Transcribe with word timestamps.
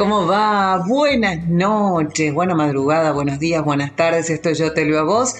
¿Cómo 0.00 0.26
va? 0.26 0.82
Buenas 0.88 1.46
noches, 1.46 2.32
buena 2.32 2.54
madrugada, 2.54 3.12
buenos 3.12 3.38
días, 3.38 3.62
buenas 3.62 3.94
tardes. 3.96 4.30
Esto 4.30 4.50
Yo 4.50 4.72
Te 4.72 4.86
Leo 4.86 5.00
a 5.00 5.02
Vos. 5.02 5.34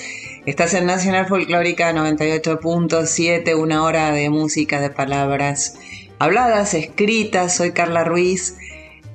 Estás 0.44 0.74
en 0.74 0.84
Nacional 0.84 1.26
Folclórica 1.28 1.90
98.7, 1.94 3.58
una 3.58 3.82
hora 3.82 4.12
de 4.12 4.28
música, 4.28 4.78
de 4.78 4.90
palabras 4.90 5.78
habladas, 6.18 6.74
escritas. 6.74 7.56
Soy 7.56 7.72
Carla 7.72 8.04
Ruiz 8.04 8.58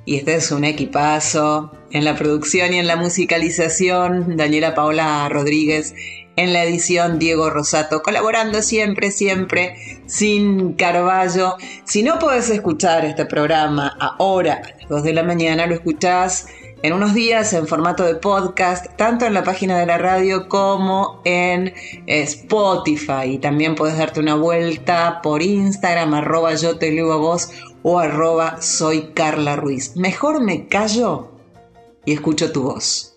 y 0.04 0.16
este 0.16 0.34
es 0.34 0.50
un 0.50 0.64
equipazo. 0.64 1.70
En 1.92 2.04
la 2.04 2.16
producción 2.16 2.74
y 2.74 2.80
en 2.80 2.88
la 2.88 2.96
musicalización, 2.96 4.36
Daniela 4.36 4.74
Paola 4.74 5.28
Rodríguez. 5.28 5.94
En 6.36 6.52
la 6.52 6.64
edición, 6.64 7.18
Diego 7.18 7.48
Rosato, 7.48 8.02
colaborando 8.02 8.60
siempre, 8.60 9.10
siempre, 9.10 10.02
sin 10.06 10.74
Carballo. 10.74 11.56
Si 11.84 12.02
no 12.02 12.18
puedes 12.18 12.50
escuchar 12.50 13.06
este 13.06 13.24
programa 13.24 13.96
ahora, 14.18 14.60
a 14.62 14.78
las 14.78 14.88
2 14.88 15.02
de 15.02 15.12
la 15.14 15.22
mañana, 15.22 15.66
lo 15.66 15.74
escuchás 15.74 16.48
en 16.82 16.92
unos 16.92 17.14
días 17.14 17.52
en 17.52 17.66
formato 17.66 18.04
de 18.04 18.16
podcast, 18.16 18.94
tanto 18.96 19.24
en 19.24 19.34
la 19.34 19.44
página 19.44 19.78
de 19.78 19.86
la 19.86 19.98
radio 19.98 20.48
como 20.48 21.20
en 21.24 21.72
Spotify. 22.06 23.24
Y 23.24 23.38
también 23.38 23.74
puedes 23.74 23.98
darte 23.98 24.20
una 24.20 24.34
vuelta 24.34 25.20
por 25.22 25.42
Instagram, 25.42 26.14
arroba 26.14 26.54
yo 26.54 26.78
te 26.78 26.92
leo 26.92 27.12
a 27.12 27.16
vos 27.16 27.50
o 27.82 27.98
arroba 27.98 28.60
soy 28.60 29.12
Carla 29.14 29.56
Ruiz. 29.56 29.96
Mejor 29.96 30.42
me 30.42 30.68
callo 30.68 31.30
y 32.04 32.12
escucho 32.12 32.52
tu 32.52 32.62
voz. 32.62 33.16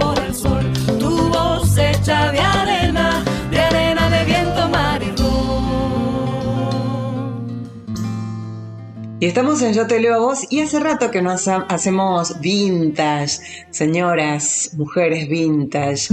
Y 9.21 9.27
estamos 9.27 9.61
en 9.61 9.73
Yo 9.73 9.85
Te 9.85 9.99
Leo 9.99 10.15
a 10.15 10.17
Vos 10.17 10.47
y 10.49 10.61
hace 10.61 10.79
rato 10.79 11.11
que 11.11 11.21
nos 11.21 11.47
ha- 11.47 11.67
hacemos 11.69 12.39
vintage, 12.41 13.37
señoras, 13.69 14.71
mujeres 14.75 15.29
vintage. 15.29 16.07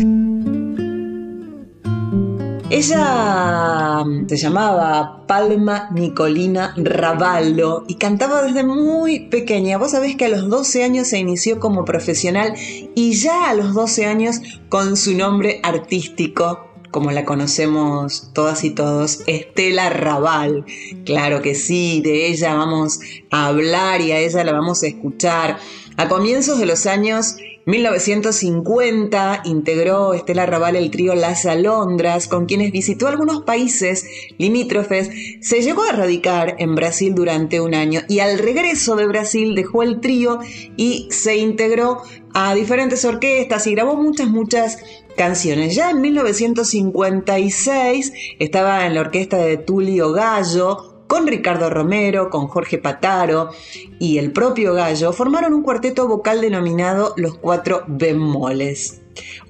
Ella 2.70 4.04
mm, 4.04 4.28
se 4.28 4.36
llamaba 4.36 5.26
Palma 5.26 5.88
Nicolina 5.94 6.74
Ravallo 6.76 7.84
y 7.88 7.94
cantaba 7.94 8.42
desde 8.42 8.62
muy 8.62 9.20
pequeña. 9.30 9.78
Vos 9.78 9.92
sabés 9.92 10.16
que 10.16 10.26
a 10.26 10.28
los 10.28 10.50
12 10.50 10.84
años 10.84 11.08
se 11.08 11.18
inició 11.18 11.60
como 11.60 11.86
profesional 11.86 12.52
y 12.94 13.14
ya 13.14 13.48
a 13.48 13.54
los 13.54 13.72
12 13.72 14.04
años 14.04 14.36
con 14.68 14.98
su 14.98 15.16
nombre 15.16 15.60
artístico 15.62 16.67
como 16.90 17.10
la 17.10 17.24
conocemos 17.24 18.30
todas 18.32 18.64
y 18.64 18.70
todos, 18.70 19.22
Estela 19.26 19.90
Raval. 19.90 20.64
Claro 21.04 21.42
que 21.42 21.54
sí, 21.54 22.00
de 22.02 22.28
ella 22.28 22.54
vamos 22.54 23.00
a 23.30 23.46
hablar 23.46 24.00
y 24.00 24.12
a 24.12 24.18
ella 24.18 24.44
la 24.44 24.52
vamos 24.52 24.82
a 24.82 24.88
escuchar. 24.88 25.58
A 25.96 26.08
comienzos 26.08 26.58
de 26.58 26.66
los 26.66 26.86
años 26.86 27.36
1950 27.68 29.42
integró 29.44 30.14
Estela 30.14 30.46
Raval 30.46 30.74
el 30.76 30.90
trío 30.90 31.14
Las 31.14 31.44
Alondras, 31.44 32.26
con 32.26 32.46
quienes 32.46 32.72
visitó 32.72 33.08
algunos 33.08 33.42
países 33.42 34.06
limítrofes. 34.38 35.10
Se 35.42 35.60
llegó 35.60 35.82
a 35.82 35.92
radicar 35.92 36.56
en 36.60 36.74
Brasil 36.74 37.14
durante 37.14 37.60
un 37.60 37.74
año 37.74 38.00
y 38.08 38.20
al 38.20 38.38
regreso 38.38 38.96
de 38.96 39.06
Brasil 39.06 39.54
dejó 39.54 39.82
el 39.82 40.00
trío 40.00 40.38
y 40.78 41.08
se 41.10 41.36
integró 41.36 42.00
a 42.32 42.54
diferentes 42.54 43.04
orquestas 43.04 43.66
y 43.66 43.72
grabó 43.72 43.96
muchas, 43.96 44.28
muchas 44.28 44.78
canciones. 45.18 45.74
Ya 45.74 45.90
en 45.90 46.00
1956 46.00 48.12
estaba 48.38 48.86
en 48.86 48.94
la 48.94 49.02
orquesta 49.02 49.36
de 49.36 49.58
Tulio 49.58 50.12
Gallo, 50.12 50.98
con 51.08 51.26
Ricardo 51.26 51.70
Romero, 51.70 52.30
con 52.30 52.46
Jorge 52.46 52.78
Pataro 52.78 53.50
y 53.98 54.18
el 54.18 54.32
propio 54.32 54.74
Gallo, 54.74 55.12
formaron 55.12 55.54
un 55.54 55.62
cuarteto 55.62 56.06
vocal 56.06 56.40
denominado 56.40 57.14
Los 57.16 57.36
Cuatro 57.36 57.82
Bemoles. 57.88 59.00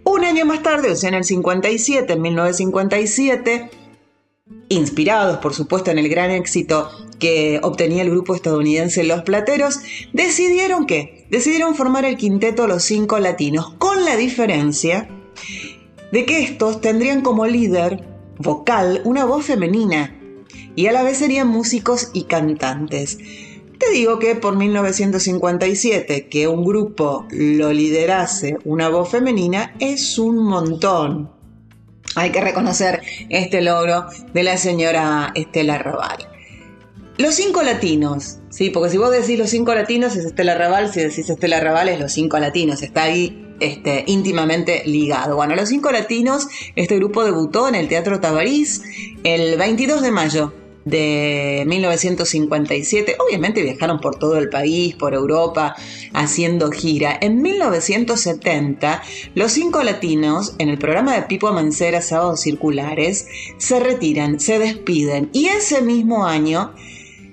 Un 0.05 0.25
año 0.25 0.47
más 0.47 0.63
tarde, 0.63 0.93
o 0.93 0.97
sea, 0.97 1.11
en 1.11 1.17
el 1.17 1.25
57, 1.25 2.13
en 2.13 2.23
1957, 2.23 3.71
inspirados 4.71 5.39
por 5.39 5.53
supuesto 5.53 5.91
en 5.91 5.99
el 5.99 6.09
gran 6.09 6.31
éxito 6.31 6.89
que 7.19 7.61
obtenía 7.63 8.03
el 8.03 8.11
grupo 8.11 8.35
estadounidense 8.35 9.05
Los 9.05 9.23
Plateros, 9.23 9.81
decidieron 10.13 10.87
que 10.87 11.27
decidieron 11.31 11.75
formar 11.75 12.05
el 12.05 12.17
quinteto 12.17 12.69
Los 12.69 12.85
Cinco 12.85 13.19
Latinos, 13.19 13.75
con 13.79 14.05
la 14.05 14.17
diferencia 14.17 15.09
de 16.13 16.25
que 16.25 16.43
estos 16.43 16.81
tendrían 16.81 17.21
como 17.21 17.47
líder 17.47 18.05
vocal 18.39 19.03
una 19.05 19.25
voz 19.25 19.45
femenina 19.45 20.15
y 20.75 20.87
a 20.87 20.93
la 20.93 21.03
vez 21.03 21.19
serían 21.19 21.49
músicos 21.49 22.11
y 22.13 22.25
cantantes. 22.25 23.19
Te 23.79 23.91
digo 23.93 24.19
que 24.19 24.35
por 24.35 24.57
1957 24.57 26.29
que 26.29 26.49
un 26.49 26.65
grupo 26.65 27.27
lo 27.31 27.73
liderase 27.73 28.59
una 28.65 28.89
voz 28.89 29.11
femenina 29.11 29.75
es 29.79 30.19
un 30.19 30.45
montón. 30.45 31.31
Hay 32.17 32.31
que 32.31 32.41
reconocer 32.41 33.03
este 33.29 33.61
logro 33.61 34.07
de 34.33 34.43
la 34.43 34.57
señora 34.57 35.31
Estela 35.35 35.79
Raval. 35.79 36.29
Los 37.19 37.35
cinco 37.35 37.63
latinos, 37.63 38.39
sí, 38.49 38.71
porque 38.71 38.91
si 38.91 38.99
vos 38.99 39.11
decís 39.11 39.39
los 39.39 39.51
cinco 39.51 39.75
latinos 39.75 40.15
es 40.17 40.25
Estela 40.25 40.55
Raval, 40.55 40.93
si 40.93 41.01
decís 41.01 41.29
Estela 41.29 41.59
Raval 41.59 41.89
es 41.89 41.99
los 41.99 42.13
cinco 42.13 42.39
latinos, 42.39 42.83
está 42.83 43.05
ahí 43.05 43.48
este, 43.61 44.05
íntimamente 44.07 44.83
ligado. 44.87 45.37
Bueno, 45.37 45.55
los 45.55 45.69
cinco 45.69 45.91
latinos, 45.91 46.49
este 46.77 46.97
grupo 46.97 47.25
debutó 47.25 47.69
en 47.69 47.75
el 47.75 47.89
Teatro 47.89 48.21
Tabarís 48.21 48.83
el 49.25 49.57
22 49.57 50.03
de 50.03 50.11
mayo 50.11 50.53
de 50.89 51.65
1957. 51.67 53.17
Obviamente 53.19 53.63
viajaron 53.63 54.01
por 54.01 54.17
todo 54.17 54.39
el 54.39 54.49
país, 54.49 54.95
por 54.95 55.15
Europa, 55.15 55.77
haciendo 56.15 56.71
gira. 56.71 57.17
En 57.21 57.43
1970, 57.43 59.03
los 59.35 59.53
cinco 59.53 59.83
latinos, 59.83 60.55
en 60.59 60.69
el 60.69 60.79
programa 60.79 61.15
de 61.15 61.23
Pipo 61.23 61.53
Mancera 61.53 62.01
Sábados 62.01 62.41
Circulares, 62.41 63.27
se 63.59 63.81
retiran, 63.81 64.41
se 64.41 64.59
despiden. 64.59 65.31
Y 65.33 65.49
ese 65.49 65.83
mismo 65.83 66.27
año 66.27 66.73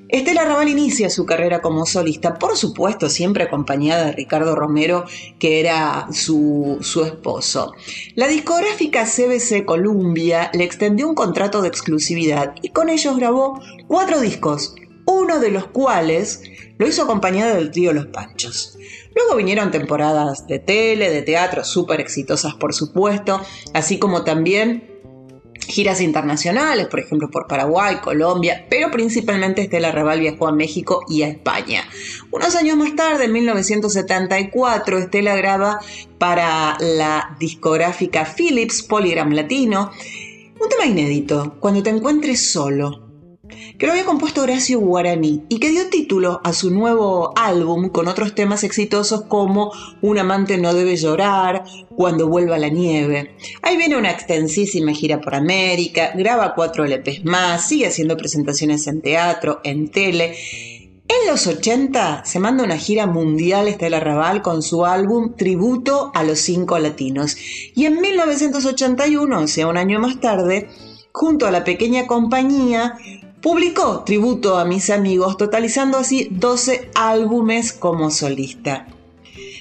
Estela 0.08 0.46
Raval 0.46 0.70
inicia 0.70 1.10
su 1.10 1.26
carrera 1.26 1.62
como 1.62 1.86
solista, 1.86 2.36
por 2.36 2.56
supuesto 2.56 3.10
siempre 3.10 3.44
acompañada 3.44 4.06
de 4.06 4.12
Ricardo 4.12 4.56
Romero, 4.56 5.06
que 5.40 5.60
era 5.60 6.08
su, 6.12 6.78
su, 6.82 7.04
esposo. 7.04 7.74
La 8.14 8.28
discográfica 8.28 9.06
CBC 9.06 9.66
Columbia 9.66 10.52
le 10.54 10.64
extendió 10.64 11.10
un 11.10 11.16
contrato 11.16 11.62
de 11.62 11.70
exclusividad 11.70 12.54
y 12.62 12.70
con 12.70 12.90
ellos 12.90 13.18
grabó 13.18 13.60
cuatro 13.88 14.20
discos, 14.20 14.76
uno 15.06 15.40
de 15.40 15.50
los 15.52 15.68
cuales 15.68 16.44
lo 16.78 16.88
hizo 16.88 17.04
acompañada 17.04 17.56
del 17.56 17.72
trío 17.72 17.92
Los 17.92 18.08
Panchos. 18.08 18.78
Luego 19.16 19.36
vinieron 19.36 19.72
temporadas 19.72 20.46
de 20.46 20.60
tele, 20.60 21.10
de 21.10 21.22
teatro, 21.22 21.64
súper 21.64 22.00
exitosas 22.00 22.54
por 22.56 22.74
supuesto, 22.74 23.42
así 23.74 23.98
como 23.98 24.24
también 24.24 24.95
giras 25.68 26.02
internacionales, 26.02 26.88
por 26.88 27.00
ejemplo 27.00 27.30
por 27.30 27.48
Paraguay, 27.48 27.98
Colombia, 27.98 28.66
pero 28.70 28.92
principalmente 28.92 29.62
Estela 29.62 29.92
Raval 29.92 30.20
viajó 30.20 30.48
a 30.48 30.52
México 30.52 31.04
y 31.08 31.24
a 31.24 31.28
España. 31.28 31.84
Unos 32.32 32.56
años 32.56 32.78
más 32.78 32.96
tarde, 32.96 33.26
en 33.26 33.34
1974, 33.34 34.98
Estela 34.98 35.36
graba 35.36 35.80
para 36.18 36.78
la 36.80 37.36
discográfica 37.40 38.26
Philips 38.26 38.84
Polygram 38.84 39.32
Latino 39.32 39.92
un 40.58 40.70
tema 40.70 40.86
inédito, 40.86 41.58
Cuando 41.60 41.84
te 41.84 41.90
encuentres 41.90 42.52
solo, 42.52 43.05
que 43.78 43.86
lo 43.86 43.92
había 43.92 44.06
compuesto 44.06 44.42
Horacio 44.42 44.80
Guaraní 44.80 45.44
y 45.50 45.60
que 45.60 45.70
dio 45.70 45.90
título 45.90 46.42
a 46.44 46.54
su 46.54 46.72
nuevo 46.72 47.34
álbum 47.36 47.90
con 47.90 48.08
otros 48.08 48.34
temas 48.34 48.64
exitosos 48.64 49.24
como 49.24 49.72
Un 50.02 50.18
amante 50.18 50.58
no 50.58 50.74
debe 50.74 50.96
llorar, 50.96 51.64
Cuando 51.96 52.28
vuelva 52.28 52.58
la 52.58 52.70
nieve. 52.70 53.36
Ahí 53.62 53.78
viene 53.78 53.98
una 53.98 54.12
extensísima 54.12 54.94
gira 54.94 55.22
por 55.22 55.36
América, 55.36 56.12
graba 56.16 56.54
cuatro 56.56 56.86
LPs 56.86 57.26
más, 57.26 57.68
sigue 57.68 57.88
haciendo 57.88 58.18
presentaciones 58.18 58.88
en 58.88 59.02
teatro, 59.02 59.62
en 59.64 59.90
tele. 59.90 60.36
En 61.08 61.30
los 61.30 61.46
80 61.46 62.26
se 62.26 62.40
manda 62.40 62.64
una 62.64 62.78
gira 62.78 63.06
mundial 63.06 63.68
Estela 63.68 64.00
Raval 64.00 64.42
con 64.42 64.64
su 64.64 64.86
álbum 64.86 65.36
Tributo 65.36 66.12
a 66.16 66.24
los 66.24 66.40
Cinco 66.40 66.80
Latinos. 66.80 67.38
Y 67.76 67.86
en 67.86 68.02
1981, 68.02 69.40
o 69.40 69.48
sea, 69.48 69.68
un 69.68 69.78
año 69.78 70.00
más 70.00 70.20
tarde, 70.20 70.68
junto 71.12 71.46
a 71.46 71.52
la 71.52 71.64
pequeña 71.64 72.08
compañía, 72.08 72.98
Publicó 73.46 74.04
tributo 74.04 74.58
a 74.58 74.66
mis 74.66 74.90
amigos, 74.90 75.38
totalizando 75.38 76.00
así 76.00 76.30
12 76.32 76.90
álbumes 76.96 77.74
como 77.74 78.10
solista. 78.10 78.88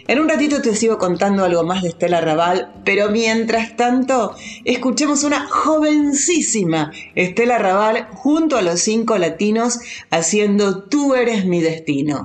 En 0.09 0.21
un 0.21 0.27
ratito 0.27 0.63
te 0.63 0.75
sigo 0.75 0.97
contando 0.97 1.45
algo 1.45 1.65
más 1.65 1.83
de 1.83 1.91
Estela 1.91 2.23
Raval, 2.23 2.73
pero 2.87 3.11
mientras 3.11 3.77
tanto, 3.77 4.35
escuchemos 4.65 5.23
una 5.23 5.47
jovencísima 5.51 6.93
Estela 7.15 7.59
Raval 7.59 8.09
junto 8.15 8.57
a 8.57 8.63
los 8.63 8.81
cinco 8.81 9.19
latinos 9.19 9.81
haciendo 10.09 10.85
Tú 10.85 11.15
eres 11.15 11.45
mi 11.45 11.61
destino. 11.61 12.25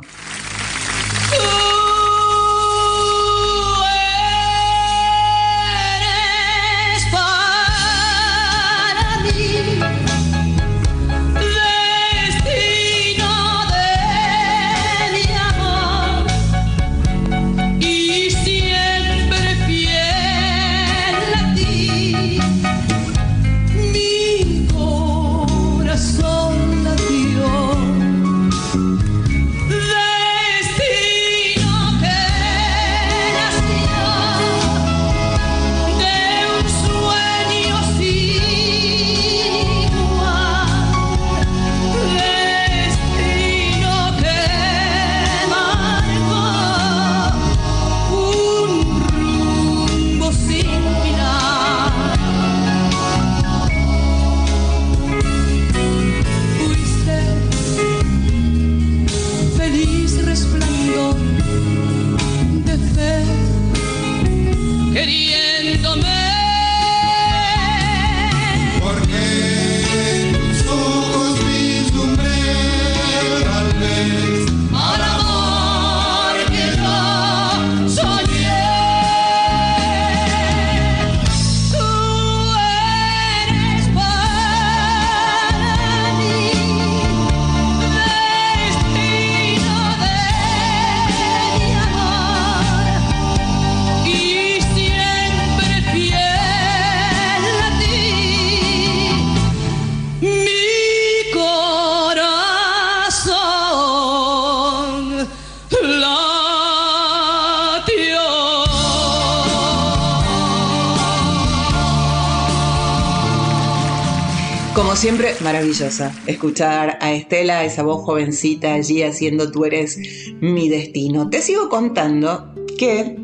Maravillosa. 115.59 116.13
Escuchar 116.25 116.97
a 117.01 117.11
Estela, 117.11 117.65
esa 117.65 117.83
voz 117.83 118.03
jovencita 118.06 118.73
allí 118.73 119.03
haciendo 119.03 119.51
Tú 119.51 119.65
eres 119.65 119.97
mi 120.39 120.69
destino. 120.69 121.29
Te 121.29 121.41
sigo 121.41 121.67
contando 121.67 122.53
que 122.77 123.17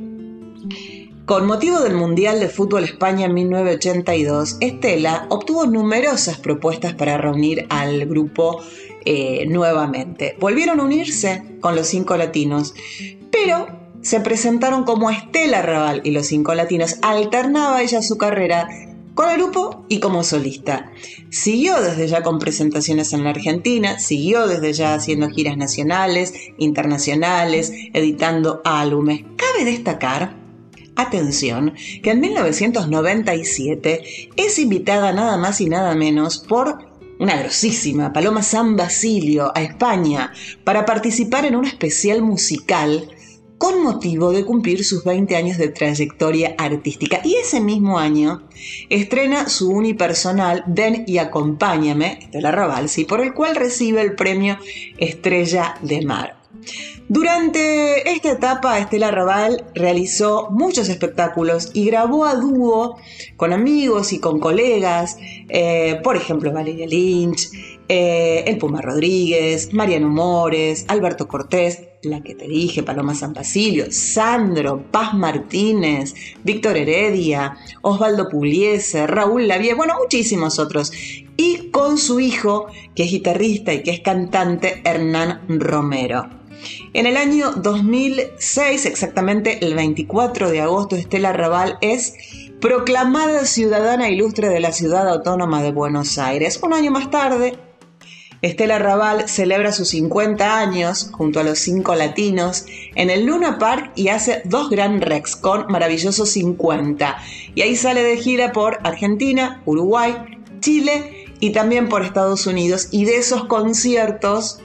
con 1.25 1.47
motivo 1.47 1.79
del 1.79 1.93
Mundial 1.93 2.41
de 2.41 2.49
Fútbol 2.49 2.83
España 2.83 3.27
en 3.27 3.33
1982, 3.35 4.57
Estela 4.59 5.27
obtuvo 5.29 5.65
numerosas 5.65 6.37
propuestas 6.37 6.93
para 6.93 7.17
reunir 7.17 7.67
al 7.69 8.05
grupo 8.05 8.61
eh, 9.05 9.45
nuevamente. 9.47 10.35
Volvieron 10.37 10.81
a 10.81 10.83
unirse 10.83 11.57
con 11.61 11.73
los 11.75 11.87
cinco 11.87 12.17
latinos, 12.17 12.73
pero 13.31 13.67
se 14.01 14.19
presentaron 14.19 14.83
como 14.83 15.09
Estela 15.09 15.61
Raval 15.61 16.01
y 16.03 16.11
los 16.11 16.27
cinco 16.27 16.53
latinos. 16.53 16.97
Alternaba 17.01 17.81
ella 17.81 18.01
su 18.01 18.17
carrera 18.17 18.67
con 19.15 19.29
el 19.29 19.37
grupo 19.37 19.85
y 19.89 19.99
como 19.99 20.23
solista. 20.23 20.91
Siguió 21.31 21.81
desde 21.81 22.07
ya 22.07 22.21
con 22.21 22.37
presentaciones 22.37 23.13
en 23.13 23.23
la 23.23 23.31
Argentina, 23.31 23.97
siguió 23.97 24.47
desde 24.47 24.73
ya 24.73 24.93
haciendo 24.93 25.29
giras 25.29 25.57
nacionales, 25.57 26.33
internacionales, 26.59 27.73
editando 27.93 28.61
álbumes. 28.63 29.23
Cabe 29.37 29.65
destacar, 29.65 30.35
atención, 30.95 31.73
que 32.03 32.11
en 32.11 32.19
1997 32.19 34.03
es 34.35 34.59
invitada 34.59 35.13
nada 35.13 35.37
más 35.37 35.61
y 35.61 35.67
nada 35.67 35.95
menos 35.95 36.39
por 36.39 36.93
una 37.17 37.37
grosísima 37.37 38.11
Paloma 38.11 38.43
San 38.43 38.75
Basilio 38.75 39.51
a 39.55 39.61
España 39.61 40.33
para 40.65 40.85
participar 40.85 41.45
en 41.45 41.55
un 41.55 41.65
especial 41.65 42.21
musical 42.21 43.14
con 43.57 43.83
motivo 43.83 44.31
de 44.31 44.45
cumplir 44.45 44.83
sus 44.83 45.03
20 45.03 45.35
años 45.35 45.57
de 45.57 45.69
trayectoria 45.69 46.55
artística. 46.57 47.21
Y 47.23 47.35
ese 47.35 47.61
mismo 47.61 47.99
año 47.99 48.43
estrena 48.89 49.49
su 49.49 49.71
unipersonal 49.71 50.63
Ven 50.67 51.03
y 51.07 51.17
Acompáñame 51.17 52.29
de 52.31 52.41
la 52.41 52.51
Ravalsi, 52.51 53.05
por 53.05 53.21
el 53.21 53.33
cual 53.33 53.55
recibe 53.55 54.01
el 54.01 54.15
premio 54.15 54.57
Estrella 54.97 55.75
de 55.81 56.05
Mar. 56.05 56.37
Durante 57.07 58.09
esta 58.09 58.31
etapa, 58.31 58.79
Estela 58.79 59.11
Raval 59.11 59.65
realizó 59.75 60.49
muchos 60.49 60.89
espectáculos 60.89 61.69
y 61.73 61.85
grabó 61.85 62.25
a 62.25 62.33
dúo 62.33 62.97
con 63.37 63.53
amigos 63.53 64.11
y 64.11 64.19
con 64.19 64.39
colegas, 64.39 65.17
eh, 65.49 65.99
por 66.03 66.17
ejemplo, 66.17 66.51
Valeria 66.51 66.87
Lynch, 66.87 67.74
eh, 67.87 68.43
El 68.47 68.57
Puma 68.57 68.81
Rodríguez, 68.81 69.73
Mariano 69.73 70.09
Mores, 70.09 70.85
Alberto 70.87 71.27
Cortés, 71.27 71.81
la 72.01 72.21
que 72.21 72.35
te 72.35 72.47
dije, 72.47 72.83
Paloma 72.83 73.15
San 73.15 73.33
Basilio, 73.33 73.85
Sandro, 73.89 74.83
Paz 74.91 75.13
Martínez, 75.13 76.13
Víctor 76.43 76.77
Heredia, 76.77 77.57
Osvaldo 77.81 78.29
Pugliese, 78.29 79.07
Raúl 79.07 79.47
Lavie, 79.47 79.73
bueno, 79.73 79.95
muchísimos 80.01 80.59
otros. 80.59 80.91
y 81.37 81.69
con 81.71 81.97
su 81.97 82.21
hijo, 82.21 82.67
que 82.95 83.03
es 83.03 83.11
guitarrista 83.11 83.73
y 83.73 83.83
que 83.83 83.91
es 83.91 83.99
cantante, 83.99 84.81
Hernán 84.85 85.41
Romero. 85.49 86.29
En 86.93 87.05
el 87.05 87.17
año 87.17 87.51
2006, 87.51 88.85
exactamente 88.85 89.65
el 89.65 89.75
24 89.75 90.49
de 90.49 90.61
agosto, 90.61 90.95
Estela 90.95 91.33
Raval 91.33 91.77
es 91.81 92.13
proclamada 92.61 93.45
ciudadana 93.45 94.09
ilustre 94.09 94.49
de 94.49 94.59
la 94.59 94.71
ciudad 94.71 95.07
autónoma 95.09 95.61
de 95.61 95.71
Buenos 95.71 96.17
Aires. 96.17 96.59
Un 96.63 96.73
año 96.73 96.91
más 96.91 97.11
tarde, 97.11 97.59
Estela 98.41 98.79
Raval 98.79 99.27
celebra 99.27 99.71
sus 99.71 99.89
50 99.89 100.59
años 100.59 101.09
junto 101.11 101.39
a 101.39 101.43
los 101.43 101.59
cinco 101.59 101.95
latinos 101.95 102.65
en 102.95 103.09
el 103.09 103.25
Luna 103.25 103.57
Park 103.57 103.91
y 103.95 104.09
hace 104.09 104.41
dos 104.45 104.69
Grand 104.69 105.01
Rex 105.01 105.35
con 105.35 105.67
maravillosos 105.67 106.29
50. 106.29 107.17
Y 107.55 107.61
ahí 107.61 107.75
sale 107.75 108.03
de 108.03 108.17
gira 108.17 108.51
por 108.51 108.79
Argentina, 108.83 109.61
Uruguay, 109.65 110.15
Chile 110.59 111.25
y 111.39 111.51
también 111.51 111.89
por 111.89 112.03
Estados 112.03 112.45
Unidos. 112.47 112.89
Y 112.91 113.05
de 113.05 113.17
esos 113.17 113.45
conciertos 113.45 114.59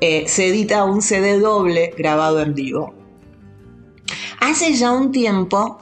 eh, 0.00 0.24
se 0.28 0.46
edita 0.46 0.84
un 0.84 1.02
CD 1.02 1.38
doble 1.38 1.92
grabado 1.96 2.40
en 2.40 2.54
vivo. 2.54 2.94
Hace 4.40 4.72
ya 4.74 4.92
un 4.92 5.10
tiempo, 5.10 5.78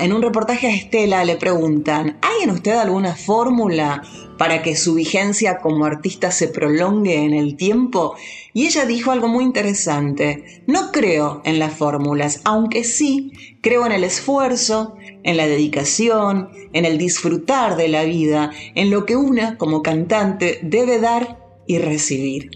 en 0.00 0.12
un 0.12 0.22
reportaje 0.22 0.68
a 0.68 0.74
Estela 0.74 1.24
le 1.24 1.36
preguntan, 1.36 2.18
¿hay 2.22 2.44
en 2.44 2.50
usted 2.50 2.76
alguna 2.76 3.16
fórmula 3.16 4.02
para 4.38 4.62
que 4.62 4.76
su 4.76 4.94
vigencia 4.94 5.58
como 5.58 5.84
artista 5.84 6.30
se 6.30 6.48
prolongue 6.48 7.24
en 7.24 7.34
el 7.34 7.56
tiempo? 7.56 8.14
Y 8.52 8.66
ella 8.66 8.84
dijo 8.84 9.10
algo 9.10 9.28
muy 9.28 9.44
interesante, 9.44 10.62
no 10.66 10.92
creo 10.92 11.42
en 11.44 11.58
las 11.58 11.74
fórmulas, 11.74 12.40
aunque 12.44 12.84
sí 12.84 13.32
creo 13.60 13.86
en 13.86 13.92
el 13.92 14.04
esfuerzo, 14.04 14.96
en 15.22 15.36
la 15.36 15.46
dedicación, 15.46 16.50
en 16.72 16.84
el 16.84 16.98
disfrutar 16.98 17.76
de 17.76 17.88
la 17.88 18.04
vida, 18.04 18.52
en 18.74 18.90
lo 18.90 19.06
que 19.06 19.16
una 19.16 19.58
como 19.58 19.82
cantante 19.82 20.60
debe 20.62 21.00
dar 21.00 21.38
y 21.66 21.78
recibir. 21.78 22.50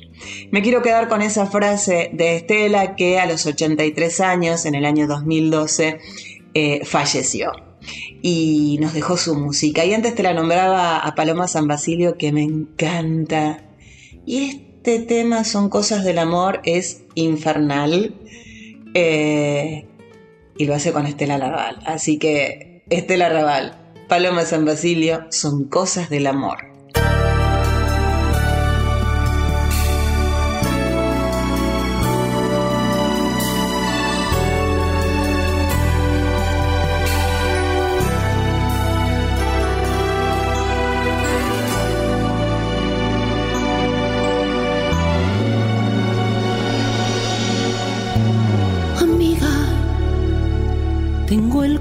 Me 0.51 0.63
quiero 0.63 0.83
quedar 0.83 1.09
con 1.09 1.23
esa 1.23 1.47
frase 1.47 2.11
de 2.13 2.37
Estela 2.37 2.95
que 2.95 3.19
a 3.19 3.27
los 3.27 3.47
83 3.47 4.21
años, 4.21 4.67
en 4.67 4.75
el 4.75 4.85
año 4.85 5.07
2012, 5.07 5.99
eh, 6.55 6.85
falleció 6.85 7.70
y 8.23 8.79
nos 8.81 8.95
dejó 8.95 9.17
su 9.17 9.35
música. 9.35 9.85
Y 9.85 9.95
antes 9.95 10.15
te 10.15 10.23
la 10.23 10.35
nombraba 10.35 10.99
a 10.99 11.15
Paloma 11.15 11.49
San 11.49 11.67
Basilio, 11.67 12.17
que 12.17 12.33
me 12.33 12.43
encanta. 12.43 13.65
Y 14.27 14.67
este 14.77 15.01
tema, 15.01 15.45
Son 15.45 15.69
Cosas 15.69 16.05
del 16.05 16.19
Amor, 16.19 16.61
es 16.65 17.03
infernal. 17.15 18.15
Eh, 18.95 19.87
y 20.57 20.65
lo 20.65 20.75
hace 20.75 20.93
con 20.93 21.07
Estela 21.07 21.39
Raval. 21.39 21.81
Así 21.87 22.19
que, 22.19 22.83
Estela 22.91 23.29
Raval, 23.29 23.95
Paloma 24.09 24.45
San 24.45 24.65
Basilio, 24.65 25.27
Son 25.31 25.65
Cosas 25.65 26.11
del 26.11 26.27
Amor. 26.27 26.70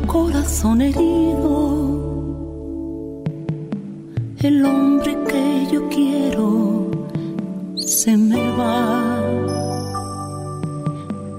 Corazón 0.08 0.82
herido. 0.82 2.00
El 4.42 4.66
hombre 4.66 5.18
que 5.28 5.68
yo 5.72 5.90
quiero 5.90 6.92
se 7.76 8.16
me 8.18 8.50
va. 8.58 9.22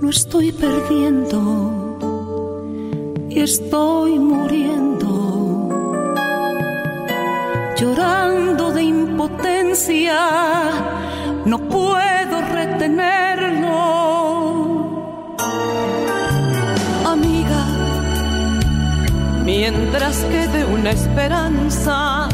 Lo 0.01 0.09
estoy 0.09 0.53
perdiendo 0.53 1.99
y 3.29 3.41
estoy 3.41 4.19
muriendo. 4.19 5.69
Llorando 7.77 8.73
de 8.73 8.83
impotencia, 8.83 10.19
no 11.45 11.59
puedo 11.69 12.41
retenerlo 12.53 13.50
mientras 19.91 20.19
quede 20.25 20.65
una 20.67 20.91
esperanza, 20.91 22.29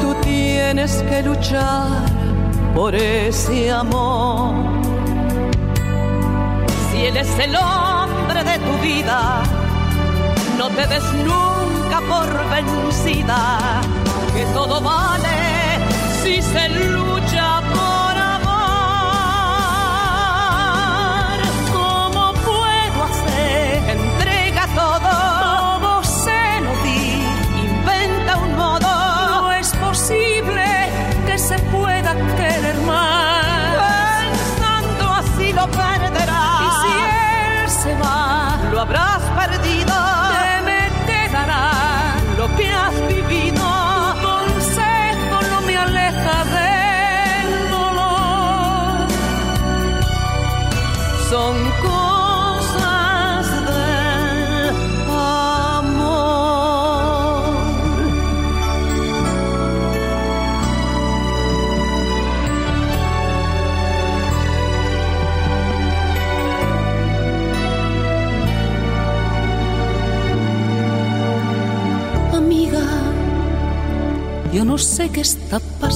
tú 0.00 0.14
tienes 0.22 1.02
que 1.02 1.22
luchar 1.22 1.88
por 2.74 2.94
ese 2.94 3.70
amor. 3.70 4.54
Si 6.90 7.04
él 7.04 7.16
es 7.18 7.38
el 7.38 7.54
hombre 7.54 8.44
de 8.44 8.58
tu 8.60 8.78
vida, 8.82 9.42
no 10.56 10.68
te 10.70 10.86
des 10.86 11.04
nunca 11.12 12.00
por 12.08 12.28
vencida, 12.50 13.82
que 14.34 14.44
todo 14.54 14.80
vale 14.80 15.28
si 16.22 16.40
se 16.40 16.68
lucha 16.70 17.01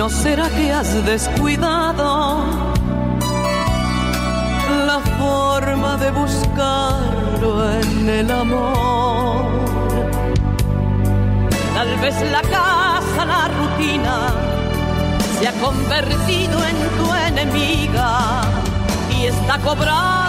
¿No 0.00 0.08
será 0.08 0.48
que 0.48 0.72
has 0.72 1.04
descuidado 1.04 2.46
la 4.86 4.98
forma 5.18 5.98
de 5.98 6.10
buscarlo 6.10 7.70
en 7.70 8.08
el 8.08 8.30
amor? 8.30 9.44
Tal 11.74 11.96
vez 11.98 12.14
la 12.32 12.40
casa, 12.40 13.26
la 13.26 13.48
rutina, 13.48 14.16
se 15.38 15.48
ha 15.48 15.52
convertido 15.60 16.56
en 16.64 16.76
tu 16.96 17.14
enemiga 17.28 18.40
y 19.18 19.26
está 19.26 19.58
cobrando 19.58 20.19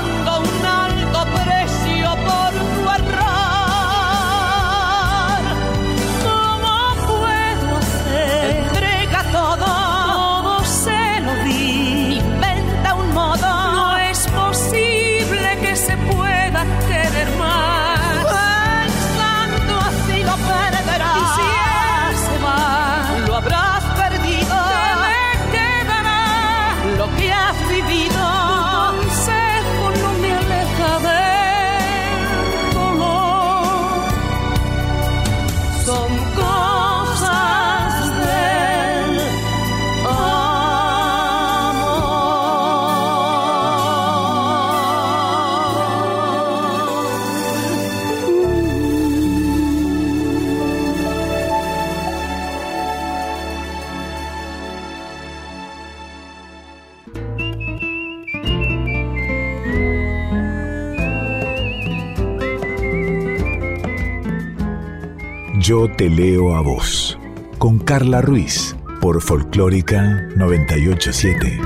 Yo 65.72 65.88
te 65.90 66.10
leo 66.10 66.54
a 66.54 66.62
vos. 66.62 67.18
Con 67.58 67.80
Carla 67.80 68.20
Ruiz 68.20 68.76
por 69.00 69.22
Folclórica 69.22 70.28
987. 70.36 71.62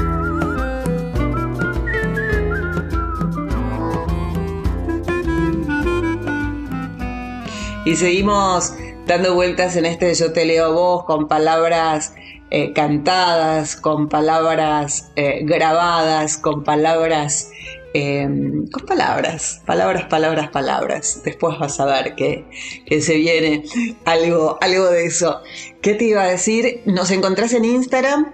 Y 7.85 7.95
seguimos 7.95 8.75
dando 9.07 9.33
vueltas 9.33 9.75
en 9.75 9.87
este 9.87 10.13
Yo 10.13 10.31
te 10.33 10.45
leo 10.45 10.65
a 10.65 10.69
vos 10.69 11.05
con 11.05 11.27
palabras 11.27 12.13
eh, 12.51 12.73
cantadas, 12.73 13.75
con 13.75 14.07
palabras 14.07 15.11
eh, 15.15 15.39
grabadas, 15.45 16.37
con 16.37 16.63
palabras, 16.63 17.49
em, 17.95 18.67
con 18.67 18.85
palabras, 18.85 19.61
palabras, 19.65 20.05
palabras, 20.05 20.49
palabras. 20.49 21.21
Después 21.23 21.57
vas 21.57 21.79
a 21.79 21.85
ver 21.85 22.15
que, 22.15 22.45
que, 22.85 23.01
se 23.01 23.15
viene 23.15 23.63
algo, 24.03 24.57
algo 24.59 24.85
de 24.89 25.05
eso. 25.05 25.41
¿Qué 25.81 25.93
te 25.93 26.05
iba 26.05 26.23
a 26.23 26.27
decir? 26.27 26.81
Nos 26.85 27.09
encontrás 27.11 27.53
en 27.53 27.63
Instagram 27.63 28.33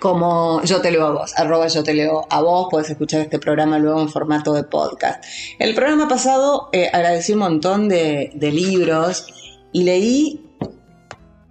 como 0.00 0.62
yo 0.62 0.80
te 0.80 0.90
leo 0.90 1.06
a 1.06 1.10
vos, 1.10 1.32
arroba 1.36 1.68
yo 1.68 1.82
te 1.82 1.94
leo 1.94 2.26
a 2.30 2.40
vos, 2.40 2.68
puedes 2.70 2.90
escuchar 2.90 3.20
este 3.20 3.38
programa 3.38 3.78
luego 3.78 4.00
en 4.00 4.08
formato 4.08 4.52
de 4.52 4.64
podcast. 4.64 5.24
El 5.58 5.74
programa 5.74 6.08
pasado 6.08 6.68
eh, 6.72 6.90
agradecí 6.92 7.32
un 7.32 7.40
montón 7.40 7.88
de, 7.88 8.32
de 8.34 8.52
libros 8.52 9.26
y 9.72 9.82
leí 9.82 10.50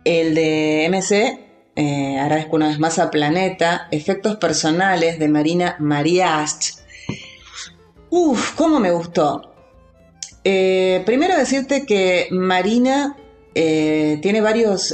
el 0.04 0.36
de 0.36 0.88
MC, 0.90 1.43
eh, 1.76 2.20
agradezco 2.20 2.56
una 2.56 2.68
vez 2.68 2.78
más 2.78 3.00
a 3.00 3.10
Planeta, 3.10 3.88
Efectos 3.90 4.36
Personales 4.38 5.18
de 5.18 5.28
Marina 5.28 5.76
Mariach. 5.80 6.76
Uf, 8.10 8.54
cómo 8.56 8.80
me 8.80 8.92
gustó. 8.92 9.54
Eh, 10.44 11.02
primero 11.06 11.36
decirte 11.36 11.86
que 11.86 12.28
Marina 12.30 13.18
eh, 13.56 14.20
tiene 14.22 14.42
varios, 14.42 14.94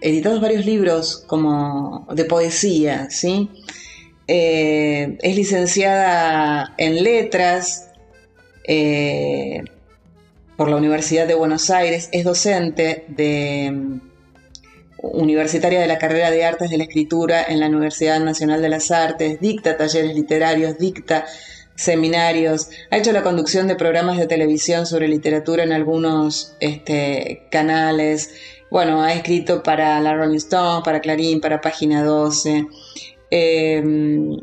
editados 0.00 0.40
varios 0.40 0.64
libros 0.66 1.24
como 1.26 2.06
de 2.12 2.24
poesía, 2.26 3.08
¿sí? 3.10 3.50
es 4.26 5.36
licenciada 5.36 6.74
en 6.78 7.02
letras, 7.02 7.90
por 10.56 10.70
la 10.70 10.76
Universidad 10.76 11.26
de 11.26 11.34
Buenos 11.34 11.70
Aires, 11.70 12.08
es 12.12 12.24
docente 12.24 13.04
de 13.08 14.00
universitaria 15.12 15.80
de 15.80 15.86
la 15.86 15.98
carrera 15.98 16.30
de 16.30 16.44
Artes 16.44 16.70
de 16.70 16.78
la 16.78 16.84
Escritura 16.84 17.44
en 17.46 17.60
la 17.60 17.66
Universidad 17.66 18.20
Nacional 18.20 18.62
de 18.62 18.68
las 18.68 18.90
Artes, 18.90 19.40
dicta 19.40 19.76
talleres 19.76 20.14
literarios, 20.14 20.78
dicta 20.78 21.26
seminarios, 21.76 22.68
ha 22.90 22.98
hecho 22.98 23.12
la 23.12 23.22
conducción 23.22 23.66
de 23.66 23.74
programas 23.74 24.16
de 24.16 24.26
televisión 24.26 24.86
sobre 24.86 25.08
literatura 25.08 25.64
en 25.64 25.72
algunos 25.72 26.54
este, 26.60 27.46
canales, 27.50 28.30
bueno, 28.70 29.02
ha 29.02 29.12
escrito 29.12 29.62
para 29.62 30.00
la 30.00 30.14
Rolling 30.14 30.36
Stone, 30.36 30.82
para 30.84 31.00
Clarín, 31.00 31.40
para 31.40 31.60
Página 31.60 32.04
12, 32.04 32.66
em, 33.30 34.36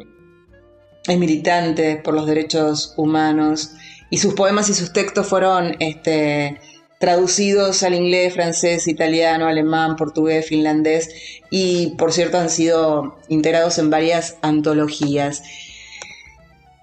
es 1.07 1.17
militante 1.17 1.95
por 1.97 2.13
los 2.13 2.27
derechos 2.27 2.93
humanos, 2.97 3.71
y 4.09 4.17
sus 4.17 4.33
poemas 4.33 4.69
y 4.69 4.73
sus 4.73 4.91
textos 4.91 5.27
fueron 5.27 5.75
este, 5.79 6.59
traducidos 7.01 7.83
al 7.83 7.95
inglés, 7.95 8.33
francés, 8.33 8.87
italiano, 8.87 9.47
alemán, 9.47 9.97
portugués, 9.97 10.47
finlandés 10.47 11.09
y 11.49 11.95
por 11.97 12.13
cierto 12.13 12.37
han 12.37 12.49
sido 12.49 13.17
integrados 13.27 13.79
en 13.79 13.89
varias 13.89 14.37
antologías. 14.41 15.43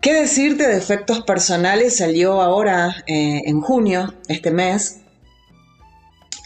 ¿Qué 0.03 0.13
decirte 0.13 0.67
de 0.67 0.77
efectos 0.77 1.23
personales? 1.23 1.97
Salió 1.97 2.43
ahora 2.43 3.05
eh, 3.07 3.43
en 3.47 3.61
junio, 3.61 4.13
este 4.29 4.51
mes, 4.51 5.01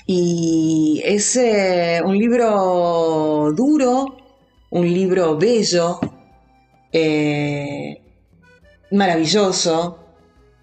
y 0.06 1.00
es 1.04 1.36
eh, 1.36 2.02
un 2.04 2.18
libro 2.18 3.52
duro, 3.54 4.16
un 4.70 4.92
libro 4.92 5.36
bello, 5.38 5.98
eh, 6.92 8.02
maravilloso, 8.90 9.98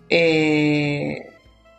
eh, 0.10 1.29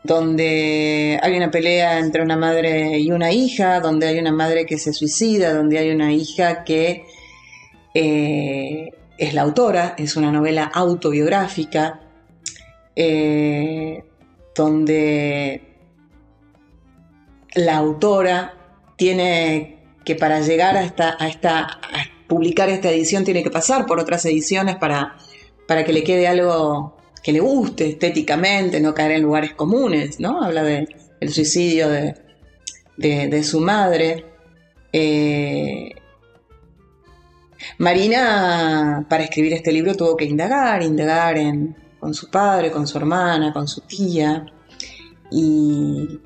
donde 0.03 1.19
hay 1.23 1.37
una 1.37 1.51
pelea 1.51 1.99
entre 1.99 2.23
una 2.23 2.37
madre 2.37 2.99
y 2.99 3.11
una 3.11 3.33
hija, 3.33 3.81
donde 3.81 4.09
hay 4.09 4.19
una 4.19 4.33
madre 4.33 4.65
que 4.67 4.79
se 4.79 4.93
suicida, 4.93 5.53
donde 5.53 5.79
hay 5.79 5.91
una 5.91 6.13
hija 6.13 6.65
que 6.65 7.05
eh, 7.95 8.91
es 9.19 9.35
la 9.35 9.43
autora, 9.43 9.95
es 9.99 10.17
una 10.17 10.33
novela 10.33 10.65
autobiográfica, 10.73 12.01
eh, 12.97 14.03
donde 14.55 15.63
la 17.55 17.77
autora 17.77 18.55
tiene 18.97 19.79
que 20.05 20.15
para 20.15 20.41
llegar 20.41 20.77
a 20.77 20.83
esta, 20.83 21.17
a 21.19 21.29
esta 21.29 21.61
a 21.61 22.21
publicar 22.27 22.69
esta 22.69 22.91
edición 22.91 23.25
tiene 23.25 23.43
que 23.43 23.51
pasar 23.51 23.87
por 23.87 23.99
otras 23.99 24.25
ediciones 24.25 24.77
para, 24.77 25.17
para 25.67 25.85
que 25.85 25.93
le 25.93 26.05
quede 26.05 26.29
algo 26.29 26.97
que 27.23 27.33
le 27.33 27.41
guste 27.41 27.89
estéticamente, 27.89 28.81
no 28.81 28.95
caer 28.95 29.13
en 29.13 29.23
lugares 29.23 29.55
comunes, 29.55 30.21
¿no? 30.21 30.43
Habla 30.43 30.63
del 30.63 30.89
suicidio 31.33 31.89
de, 31.89 33.43
su 33.45 33.61
madre. 33.61 34.25
Eh, 34.93 35.93
Marina, 37.79 39.07
para 39.09 39.25
escribir 39.25 39.53
este 39.53 39.73
libro, 39.73 39.95
tuvo 39.95 40.17
que 40.17 40.25
indagar, 40.25 40.83
indagar 40.83 41.37
en, 41.37 41.77
con 41.99 42.15
su 42.15 42.31
padre, 42.31 42.71
con 42.71 42.87
su 42.87 42.97
hermana, 42.99 43.53
con 43.53 43.69
su 43.69 43.83
tía. 43.83 44.47
Y, 45.31 46.21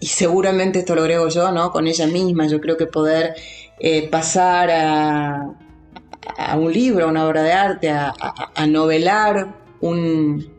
seguramente 0.00 0.80
esto 0.80 0.94
lo 0.94 1.02
agrego 1.02 1.28
yo, 1.28 1.52
¿no? 1.52 1.70
Con 1.70 1.86
ella 1.86 2.06
misma. 2.06 2.46
Yo 2.46 2.60
creo 2.60 2.76
que 2.76 2.86
poder 2.86 3.34
eh, 3.78 4.08
pasar 4.08 4.70
a, 4.70 5.54
un 6.56 6.72
libro, 6.72 7.04
a 7.04 7.08
una 7.08 7.26
obra 7.26 7.42
de 7.42 7.52
arte, 7.52 7.90
a, 7.90 8.14
a 8.54 8.66
novelar 8.66 9.67
un, 9.80 10.50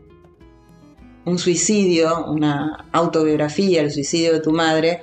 un 1.24 1.38
suicidio, 1.38 2.26
una 2.26 2.88
autobiografía, 2.92 3.82
el 3.82 3.90
suicidio 3.90 4.32
de 4.32 4.40
tu 4.40 4.52
madre, 4.52 5.02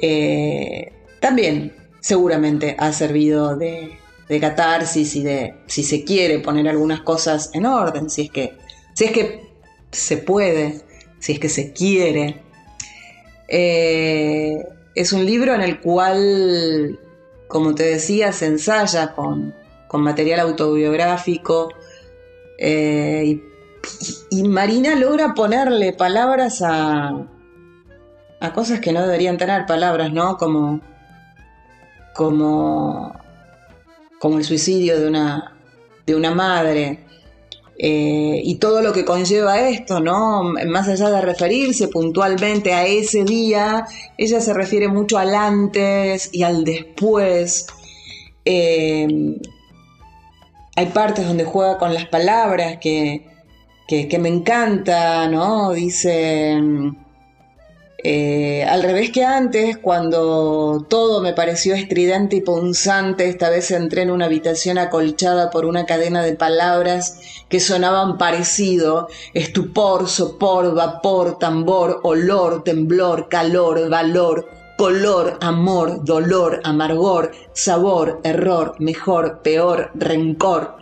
eh, 0.00 0.92
también 1.20 1.74
seguramente 2.00 2.76
ha 2.78 2.92
servido 2.92 3.56
de, 3.56 3.98
catarsis 4.40 5.16
y 5.16 5.22
de, 5.22 5.54
si 5.66 5.82
se 5.82 6.04
quiere, 6.04 6.38
poner 6.38 6.68
algunas 6.68 7.00
cosas 7.00 7.50
en 7.54 7.66
orden, 7.66 8.10
si 8.10 8.22
es 8.22 8.30
que, 8.30 8.56
si 8.94 9.04
es 9.04 9.12
que 9.12 9.42
se 9.90 10.18
puede, 10.18 10.82
si 11.18 11.32
es 11.32 11.40
que 11.40 11.48
se 11.48 11.72
quiere. 11.72 12.42
Eh, 13.48 14.62
es 14.94 15.12
un 15.12 15.24
libro 15.24 15.54
en 15.54 15.62
el 15.62 15.80
cual, 15.80 16.98
como 17.48 17.74
te 17.74 17.84
decía, 17.84 18.32
se 18.32 18.46
ensaya 18.46 19.14
con, 19.14 19.54
con 19.88 20.02
material 20.02 20.40
autobiográfico, 20.40 21.70
eh, 22.58 23.40
y, 24.30 24.42
Marina 24.42 24.96
logra 24.96 25.32
ponerle 25.34 25.92
palabras 25.92 26.60
a, 26.62 27.26
a 28.40 28.52
cosas 28.52 28.80
que 28.80 28.92
no 28.92 29.02
deberían 29.02 29.38
tener 29.38 29.64
palabras, 29.66 30.12
¿no? 30.12 30.36
Como, 30.36 30.80
como, 32.14 33.14
como 34.18 34.38
el 34.38 34.44
suicidio 34.44 35.00
de 35.00 35.08
una, 35.08 35.56
de 36.04 36.16
una 36.16 36.34
madre. 36.34 37.04
Eh, 37.80 38.40
y 38.42 38.56
todo 38.56 38.82
lo 38.82 38.92
que 38.92 39.04
conlleva 39.04 39.68
esto, 39.68 40.00
¿no? 40.00 40.42
Más 40.66 40.88
allá 40.88 41.10
de 41.10 41.20
referirse 41.20 41.86
puntualmente 41.86 42.74
a 42.74 42.84
ese 42.84 43.22
día, 43.22 43.86
ella 44.16 44.40
se 44.40 44.52
refiere 44.52 44.88
mucho 44.88 45.16
al 45.16 45.32
antes 45.32 46.28
y 46.32 46.42
al 46.42 46.64
después. 46.64 47.68
Eh, 48.44 49.38
hay 50.78 50.86
partes 50.86 51.26
donde 51.26 51.44
juega 51.44 51.76
con 51.76 51.92
las 51.92 52.06
palabras 52.06 52.78
que, 52.80 53.26
me 54.20 54.28
encanta, 54.28 55.26
¿no? 55.26 55.72
Dice, 55.72 56.56
eh, 58.04 58.64
al 58.64 58.84
revés 58.84 59.10
que 59.10 59.24
antes, 59.24 59.76
cuando 59.76 60.86
todo 60.88 61.20
me 61.20 61.32
pareció 61.32 61.74
estridente 61.74 62.36
y 62.36 62.42
punzante, 62.42 63.28
esta 63.28 63.50
vez 63.50 63.72
entré 63.72 64.02
en 64.02 64.12
una 64.12 64.26
habitación 64.26 64.78
acolchada 64.78 65.50
por 65.50 65.64
una 65.66 65.84
cadena 65.84 66.22
de 66.22 66.36
palabras 66.36 67.18
que 67.48 67.58
sonaban 67.58 68.16
parecido, 68.16 69.08
estupor, 69.34 70.08
sopor, 70.08 70.76
vapor, 70.76 71.40
tambor, 71.40 71.98
olor, 72.04 72.62
temblor, 72.62 73.28
calor, 73.28 73.90
valor, 73.90 74.48
color, 74.78 75.38
amor, 75.40 76.04
dolor, 76.04 76.60
amargor, 76.62 77.32
sabor, 77.52 78.20
error, 78.22 78.76
mejor, 78.78 79.42
peor, 79.42 79.90
rencor. 79.96 80.76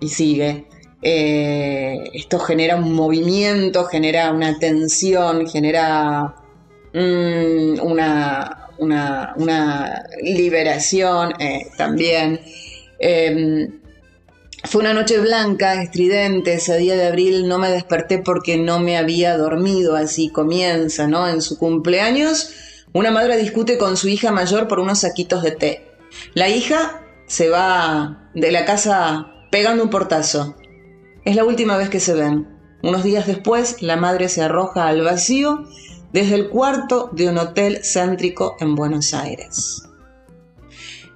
Y 0.00 0.08
sigue. 0.08 0.66
Eh, 1.02 1.98
esto 2.14 2.38
genera 2.38 2.76
un 2.76 2.94
movimiento, 2.94 3.84
genera 3.84 4.32
una 4.32 4.58
tensión, 4.58 5.46
genera 5.46 6.36
mm, 6.94 7.80
una, 7.82 8.68
una, 8.78 10.04
liberación 10.22 11.34
eh, 11.38 11.66
también. 11.76 12.40
Em, 12.98 13.78
Fue 14.64 14.80
una 14.80 14.94
noche 14.94 15.18
blanca, 15.18 15.82
estridente, 15.82 16.54
ese 16.54 16.78
día 16.78 16.94
de 16.96 17.08
abril 17.08 17.48
no 17.48 17.58
me 17.58 17.68
desperté 17.68 18.18
porque 18.18 18.56
no 18.56 18.78
me 18.78 18.96
había 18.96 19.36
dormido, 19.36 19.96
así 19.96 20.30
comienza, 20.30 21.06
¿no? 21.08 21.28
En 21.28 21.42
su 21.42 21.58
cumpleaños, 21.58 22.54
una 22.92 23.10
madre 23.10 23.36
discute 23.36 23.78
con 23.78 23.96
su 23.96 24.08
hija 24.08 24.32
mayor 24.32 24.68
por 24.68 24.80
unos 24.80 25.00
saquitos 25.00 25.42
de 25.42 25.52
té. 25.52 25.88
La 26.34 26.48
hija 26.48 27.02
se 27.26 27.48
va 27.48 28.30
de 28.34 28.52
la 28.52 28.64
casa 28.64 29.32
pegando 29.50 29.84
un 29.84 29.90
portazo. 29.90 30.56
Es 31.24 31.36
la 31.36 31.44
última 31.44 31.76
vez 31.76 31.88
que 31.88 32.00
se 32.00 32.14
ven. 32.14 32.48
Unos 32.82 33.04
días 33.04 33.26
después, 33.26 33.80
la 33.80 33.96
madre 33.96 34.28
se 34.28 34.42
arroja 34.42 34.88
al 34.88 35.02
vacío 35.02 35.64
desde 36.12 36.34
el 36.34 36.48
cuarto 36.48 37.10
de 37.12 37.28
un 37.28 37.38
hotel 37.38 37.80
céntrico 37.84 38.56
en 38.60 38.74
Buenos 38.74 39.14
Aires. 39.14 39.84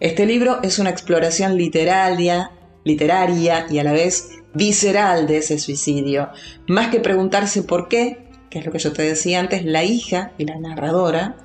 Este 0.01 0.27
libro 0.27 0.61
es 0.63 0.79
una 0.79 0.91
exploración 0.91 1.57
literaria 1.57 2.53
literaria 2.87 3.67
y 3.69 3.79
a 3.79 3.85
la 3.85 3.93
vez 3.93 4.31
visceral 4.55 5.27
de 5.27 5.39
ese 5.39 5.59
suicidio. 5.59 6.31
Más 6.69 6.89
que 6.89 7.01
preguntarse 7.01 7.63
por 7.63 7.89
qué, 7.89 8.29
que 8.49 8.61
es 8.61 8.65
lo 8.65 8.71
que 8.71 8.79
yo 8.79 8.93
te 8.93 9.03
decía 9.03 9.41
antes, 9.41 9.65
la 9.65 9.83
hija 9.83 10.33
y 10.39 10.45
la 10.45 10.57
narradora 10.57 11.37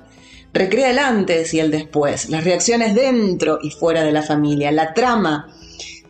recrea 0.52 0.90
el 0.90 0.98
antes 0.98 1.54
y 1.54 1.60
el 1.60 1.70
después, 1.70 2.28
las 2.28 2.44
reacciones 2.44 2.94
dentro 2.94 3.58
y 3.62 3.70
fuera 3.70 4.02
de 4.02 4.12
la 4.12 4.22
familia, 4.22 4.70
la 4.72 4.94
trama 4.94 5.48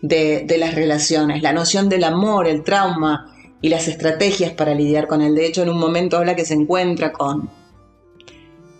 de, 0.01 0.45
de 0.47 0.59
las 0.59 0.75
relaciones, 0.75 1.43
la 1.43 1.53
noción 1.53 1.89
del 1.89 2.05
amor, 2.05 2.49
el 2.49 2.63
trauma 2.63 3.33
y 3.61 3.69
las 3.69 3.87
estrategias 3.89 4.53
para 4.53 4.75
lidiar 4.75 5.07
con 5.07 5.23
él. 5.23 5.35
De 5.35 5.47
hecho, 5.47 5.63
en 5.63 5.71
un 5.71 5.79
momento 5.79 6.17
habla 6.17 6.35
que 6.35 6.45
se 6.45 6.55
encuentra 6.55 7.13
con, 7.13 7.49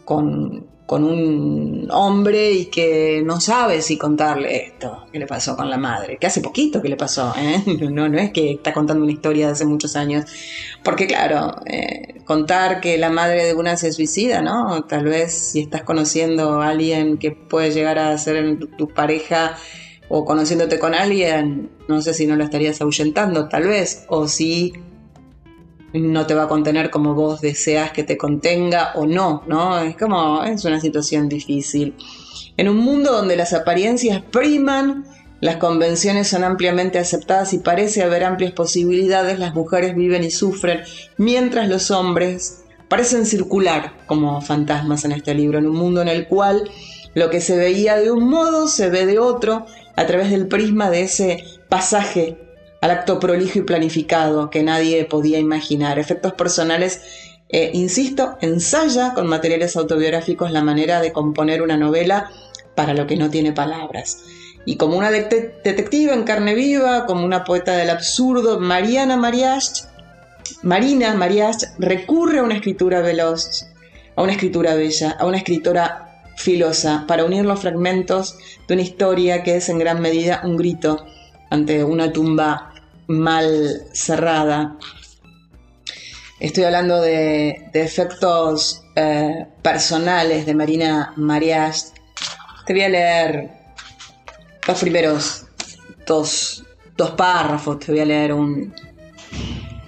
con 0.05 0.72
con 0.93 1.05
un 1.05 1.89
hombre 1.91 2.53
y 2.53 2.67
que 2.67 3.23
no 3.25 3.41
sabe 3.41 3.81
si 3.81 3.97
contarle 3.97 4.67
esto 4.67 5.07
que 5.11 5.19
le 5.19 5.27
pasó 5.27 5.57
con 5.57 5.71
la 5.71 5.79
madre, 5.79 6.19
que 6.19 6.27
hace 6.27 6.43
poquito 6.43 6.83
que 6.83 6.91
le 6.91 6.97
pasó, 6.97 7.33
¿eh? 7.35 7.63
no, 7.91 8.11
no 8.11 8.19
es 8.19 8.31
que 8.31 8.51
está 8.51 8.75
contando 8.75 9.03
una 9.03 9.13
historia 9.13 9.47
de 9.47 9.53
hace 9.53 9.65
muchos 9.65 9.97
años, 9.97 10.27
porque 10.85 11.07
claro, 11.07 11.63
eh, 11.65 12.21
contar 12.27 12.83
que 12.83 12.99
la 12.99 13.09
madre 13.09 13.43
de 13.43 13.55
una 13.55 13.79
se 13.79 13.91
suicida, 13.91 14.43
¿no? 14.43 14.85
Tal 14.85 15.05
vez 15.05 15.33
si 15.33 15.61
estás 15.61 15.83
conociendo 15.83 16.61
a 16.61 16.69
alguien 16.69 17.17
que 17.17 17.31
puede 17.31 17.71
llegar 17.71 17.99
a 17.99 18.19
ser 18.19 18.59
tu 18.77 18.89
pareja 18.89 19.57
o 20.11 20.27
conociéndote 20.27 20.79
con 20.79 20.95
alguien, 20.95 21.71
no 21.89 22.03
sé 22.03 22.13
si 22.13 22.27
no 22.27 22.37
lo 22.37 22.45
estarías 22.45 22.83
ahuyentando, 22.83 23.49
tal 23.49 23.67
vez, 23.67 24.05
o 24.09 24.29
si 24.29 24.75
no 25.93 26.27
te 26.27 26.35
va 26.35 26.45
a 26.45 26.49
contener 26.49 26.91
como 26.91 27.15
vos 27.15 27.41
deseas 27.41 27.93
que 27.93 28.05
te 28.05 28.17
contenga 28.17 28.93
o 28.95 29.07
no, 29.07 29.43
¿no? 29.47 29.79
Es 29.81 29.97
como, 29.97 30.43
es 30.45 30.65
una 30.65 30.81
situación 30.81 31.29
difícil. 31.29 31.95
En 32.57 32.69
un 32.69 32.79
mundo 32.79 33.13
donde 33.13 33.37
las 33.37 33.53
apariencias 33.53 34.23
priman, 34.23 35.05
las 35.41 35.57
convenciones 35.57 36.29
son 36.29 36.45
ampliamente 36.45 36.99
aceptadas 36.99 37.53
y 37.53 37.59
parece 37.59 38.03
haber 38.03 38.25
amplias 38.25 38.53
posibilidades, 38.53 39.39
las 39.39 39.55
mujeres 39.55 39.95
viven 39.95 40.25
y 40.25 40.31
sufren, 40.31 40.83
mientras 41.17 41.69
los 41.69 41.91
hombres 41.91 42.65
parecen 42.89 43.27
circular 43.27 43.95
como 44.07 44.41
fantasmas 44.41 45.05
en 45.05 45.13
este 45.13 45.35
libro, 45.35 45.59
en 45.59 45.67
un 45.67 45.77
mundo 45.77 46.03
en 46.03 46.09
el 46.09 46.27
cual 46.29 46.71
lo 47.15 47.29
que 47.29 47.41
se 47.41 47.57
veía 47.57 47.97
de 47.97 48.11
un 48.11 48.29
modo 48.29 48.69
se 48.69 48.89
ve 48.89 49.05
de 49.07 49.19
otro 49.19 49.67
a 49.97 50.07
través 50.07 50.31
del 50.31 50.47
prisma 50.47 50.91
de 50.91 51.03
ese 51.03 51.45
pasaje 51.69 52.52
al 52.83 52.91
acto 52.91 53.21
prolijo 53.21 53.61
y 53.61 53.63
planificado 53.63 54.51
que 54.51 54.65
nadie 54.65 55.05
podía 55.05 55.39
imaginar. 55.39 56.01
Efectos 56.01 56.33
personales, 56.33 57.01
eh, 57.49 57.71
insisto, 57.75 58.37
ensaya 58.41 59.15
con 59.15 59.29
materiales 59.29 59.77
autobiográficos 59.77 60.51
la 60.51 60.63
manera 60.63 61.01
de 61.01 61.13
componer 61.13 61.63
una 61.63 61.77
novela 61.77 62.29
para 62.75 62.93
lo 62.93 63.07
que 63.07 63.17
no 63.17 63.31
tiene 63.31 63.53
palabras. 63.53 64.25
Y 64.67 64.77
como 64.77 64.99
una 64.99 65.13
detective 65.13 66.13
en 66.13 66.25
carne 66.25 66.57
viva, 66.57 67.07
como 67.07 67.25
una 67.25 67.45
poeta 67.45 67.77
del 67.77 67.89
absurdo, 67.89 68.59
Mariana 68.59 69.17
Mariach, 69.17 69.85
Marina 70.63 71.15
Mariach 71.15 71.63
recurre 71.79 72.41
a 72.41 72.43
una 72.43 72.57
escritura 72.57 73.01
veloz, 73.01 73.65
a 74.17 74.23
una 74.23 74.33
escritura 74.33 74.75
bella, 74.75 75.17
a 75.21 75.27
una 75.27 75.37
escritora 75.37 76.25
filosa, 76.37 77.05
para 77.07 77.25
unir 77.25 77.45
los 77.45 77.61
fragmentos 77.61 78.37
de 78.67 78.75
una 78.75 78.83
historia 78.83 79.45
que 79.45 79.57
es 79.57 79.69
en 79.69 79.79
gran 79.79 80.01
medida 80.01 80.41
un 80.43 80.57
grito 80.57 81.07
ante 81.51 81.85
una 81.85 82.13
tumba 82.13 82.72
mal 83.09 83.83
cerrada. 83.93 84.79
Estoy 86.41 86.65
hablando 86.65 87.01
de, 87.01 87.71
efectos 87.73 88.83
eh, 88.97 89.47
personales 89.63 90.45
de 90.47 90.55
Marina 90.55 91.13
Marias. 91.17 91.93
Te 92.67 92.73
voy 92.73 92.83
a 92.83 92.89
leer 92.89 93.51
los 94.67 94.81
primeros 94.81 95.47
dos, 96.07 96.65
párrafos, 97.17 97.81
te 97.81 97.93
voy 97.93 98.01
a 98.01 98.05
leer 98.05 98.33
un, 98.33 98.73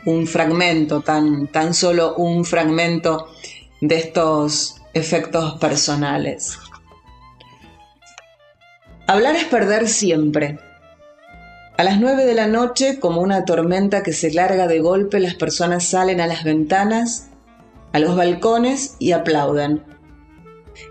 un 0.04 0.26
fragmento, 0.26 1.00
tan, 1.00 1.46
tan 1.48 1.74
solo 1.74 2.16
un 2.16 2.44
fragmento 2.44 3.28
de 3.80 3.96
estos 3.96 4.76
efectos 4.94 5.58
personales. 5.58 6.58
Hablar 9.06 9.36
es 9.36 9.44
perder 9.44 9.88
siempre. 9.88 10.58
A 11.76 11.82
las 11.82 11.98
nueve 11.98 12.24
de 12.24 12.34
la 12.34 12.46
noche, 12.46 13.00
como 13.00 13.20
una 13.20 13.44
tormenta 13.44 14.04
que 14.04 14.12
se 14.12 14.32
larga 14.32 14.68
de 14.68 14.78
golpe, 14.78 15.18
las 15.18 15.34
personas 15.34 15.84
salen 15.84 16.20
a 16.20 16.28
las 16.28 16.44
ventanas, 16.44 17.30
a 17.92 17.98
los 17.98 18.14
balcones 18.14 18.94
y 19.00 19.10
aplauden. 19.10 19.82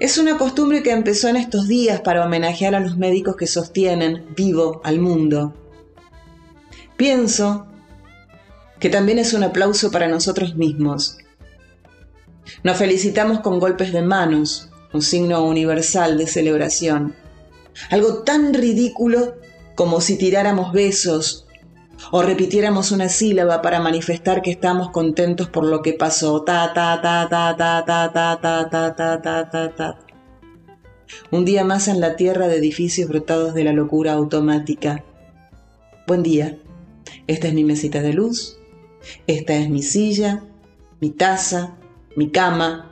Es 0.01 0.17
una 0.17 0.37
costumbre 0.37 0.83
que 0.83 0.91
empezó 0.91 1.29
en 1.29 1.37
estos 1.37 1.69
días 1.69 2.01
para 2.01 2.25
homenajear 2.25 2.75
a 2.75 2.81
los 2.81 2.97
médicos 2.97 3.37
que 3.37 3.47
sostienen 3.47 4.25
vivo 4.35 4.81
al 4.83 4.99
mundo. 4.99 5.53
Pienso 6.97 7.65
que 8.81 8.89
también 8.89 9.19
es 9.19 9.33
un 9.33 9.43
aplauso 9.43 9.89
para 9.89 10.09
nosotros 10.09 10.55
mismos. 10.57 11.17
Nos 12.61 12.75
felicitamos 12.75 13.39
con 13.39 13.61
golpes 13.61 13.93
de 13.93 14.01
manos, 14.01 14.69
un 14.91 15.01
signo 15.01 15.45
universal 15.45 16.17
de 16.17 16.27
celebración. 16.27 17.15
Algo 17.89 18.23
tan 18.23 18.53
ridículo 18.53 19.35
como 19.75 20.01
si 20.01 20.17
tiráramos 20.17 20.71
besos 20.71 21.47
o 22.11 22.21
repitiéramos 22.21 22.91
una 22.91 23.09
sílaba 23.09 23.61
para 23.61 23.79
manifestar 23.79 24.41
que 24.41 24.51
estamos 24.51 24.91
contentos 24.91 25.49
por 25.49 25.65
lo 25.65 25.81
que 25.81 25.93
pasó. 25.93 26.43
Ta 26.43 26.73
ta 26.73 27.01
ta 27.01 27.27
ta 27.29 27.55
ta 27.55 27.85
ta 27.85 28.11
ta 28.11 28.39
ta 28.39 28.69
ta 28.69 28.95
ta 28.95 29.21
ta 29.21 29.49
ta 29.49 29.75
ta. 29.75 29.99
Un 31.31 31.45
día 31.45 31.63
más 31.63 31.87
en 31.87 31.99
la 31.99 32.15
tierra 32.15 32.47
de 32.47 32.57
edificios 32.57 33.09
brotados 33.09 33.53
de 33.53 33.63
la 33.63 33.73
locura 33.73 34.13
automática. 34.13 35.03
Buen 36.07 36.23
día. 36.23 36.57
Esta 37.27 37.47
es 37.47 37.53
mi 37.53 37.63
mesita 37.63 38.01
de 38.01 38.13
luz. 38.13 38.57
Esta 39.27 39.53
es 39.55 39.69
mi 39.69 39.83
silla, 39.83 40.43
mi 40.99 41.09
taza, 41.09 41.75
mi 42.15 42.29
cama. 42.29 42.91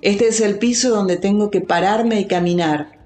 Este 0.00 0.28
es 0.28 0.40
el 0.40 0.58
piso 0.58 0.90
donde 0.90 1.16
tengo 1.16 1.50
que 1.50 1.60
pararme 1.60 2.20
y 2.20 2.26
caminar 2.26 2.97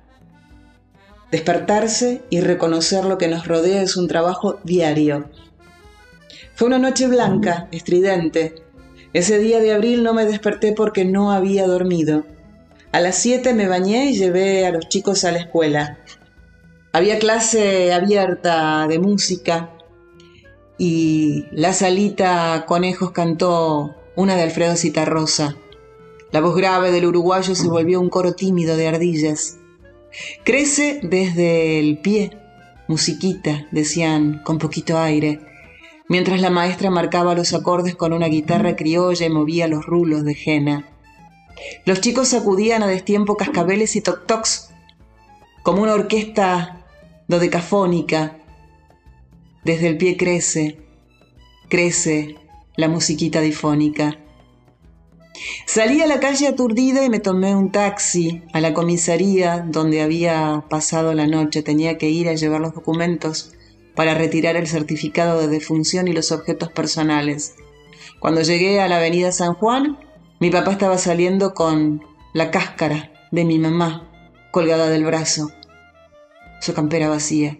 Despertarse 1.32 2.20
y 2.28 2.42
reconocer 2.42 3.06
lo 3.06 3.16
que 3.16 3.26
nos 3.26 3.48
rodea 3.48 3.80
es 3.80 3.96
un 3.96 4.06
trabajo 4.06 4.60
diario. 4.64 5.30
Fue 6.54 6.68
una 6.68 6.78
noche 6.78 7.08
blanca, 7.08 7.68
estridente. 7.72 8.56
Ese 9.14 9.38
día 9.38 9.58
de 9.58 9.72
abril 9.72 10.02
no 10.02 10.12
me 10.12 10.26
desperté 10.26 10.74
porque 10.74 11.06
no 11.06 11.32
había 11.32 11.66
dormido. 11.66 12.24
A 12.92 13.00
las 13.00 13.16
7 13.16 13.54
me 13.54 13.66
bañé 13.66 14.10
y 14.10 14.18
llevé 14.18 14.66
a 14.66 14.72
los 14.72 14.90
chicos 14.90 15.24
a 15.24 15.32
la 15.32 15.38
escuela. 15.38 16.00
Había 16.92 17.18
clase 17.18 17.94
abierta 17.94 18.86
de 18.86 18.98
música 18.98 19.70
y 20.76 21.46
la 21.50 21.72
salita 21.72 22.66
Conejos 22.68 23.12
cantó 23.12 23.94
una 24.16 24.36
de 24.36 24.42
Alfredo 24.42 24.76
Citarrosa. 24.76 25.56
La 26.30 26.42
voz 26.42 26.54
grave 26.54 26.92
del 26.92 27.06
uruguayo 27.06 27.54
se 27.54 27.68
volvió 27.68 28.02
un 28.02 28.10
coro 28.10 28.34
tímido 28.34 28.76
de 28.76 28.88
ardillas. 28.88 29.56
Crece 30.44 31.00
desde 31.02 31.78
el 31.78 31.98
pie, 31.98 32.36
musiquita, 32.88 33.66
decían, 33.70 34.42
con 34.44 34.58
poquito 34.58 34.98
aire, 34.98 35.40
mientras 36.08 36.40
la 36.40 36.50
maestra 36.50 36.90
marcaba 36.90 37.34
los 37.34 37.54
acordes 37.54 37.96
con 37.96 38.12
una 38.12 38.26
guitarra 38.26 38.76
criolla 38.76 39.26
y 39.26 39.30
movía 39.30 39.68
los 39.68 39.86
rulos 39.86 40.24
de 40.24 40.34
jena. 40.34 40.88
Los 41.84 42.00
chicos 42.00 42.28
sacudían 42.28 42.82
a 42.82 42.86
destiempo 42.86 43.36
cascabeles 43.36 43.96
y 43.96 44.02
toc-tocs, 44.02 44.70
como 45.62 45.82
una 45.82 45.94
orquesta 45.94 46.84
dodecafónica. 47.28 48.38
Desde 49.64 49.88
el 49.88 49.96
pie 49.96 50.16
crece, 50.16 50.78
crece 51.68 52.36
la 52.76 52.88
musiquita 52.88 53.40
difónica. 53.40 54.18
Salí 55.66 56.00
a 56.02 56.06
la 56.06 56.20
calle 56.20 56.46
aturdida 56.46 57.04
y 57.04 57.10
me 57.10 57.18
tomé 57.18 57.56
un 57.56 57.72
taxi 57.72 58.42
a 58.52 58.60
la 58.60 58.74
comisaría 58.74 59.60
donde 59.66 60.02
había 60.02 60.64
pasado 60.68 61.14
la 61.14 61.26
noche. 61.26 61.62
Tenía 61.62 61.98
que 61.98 62.10
ir 62.10 62.28
a 62.28 62.34
llevar 62.34 62.60
los 62.60 62.74
documentos 62.74 63.54
para 63.94 64.14
retirar 64.14 64.56
el 64.56 64.66
certificado 64.66 65.40
de 65.40 65.48
defunción 65.48 66.08
y 66.08 66.12
los 66.12 66.32
objetos 66.32 66.70
personales. 66.70 67.54
Cuando 68.20 68.42
llegué 68.42 68.80
a 68.80 68.88
la 68.88 68.96
avenida 68.96 69.32
San 69.32 69.54
Juan, 69.54 69.98
mi 70.38 70.50
papá 70.50 70.72
estaba 70.72 70.98
saliendo 70.98 71.54
con 71.54 72.02
la 72.34 72.50
cáscara 72.50 73.12
de 73.30 73.44
mi 73.44 73.58
mamá 73.58 74.08
colgada 74.50 74.88
del 74.90 75.04
brazo, 75.04 75.50
su 76.60 76.74
campera 76.74 77.08
vacía. 77.08 77.58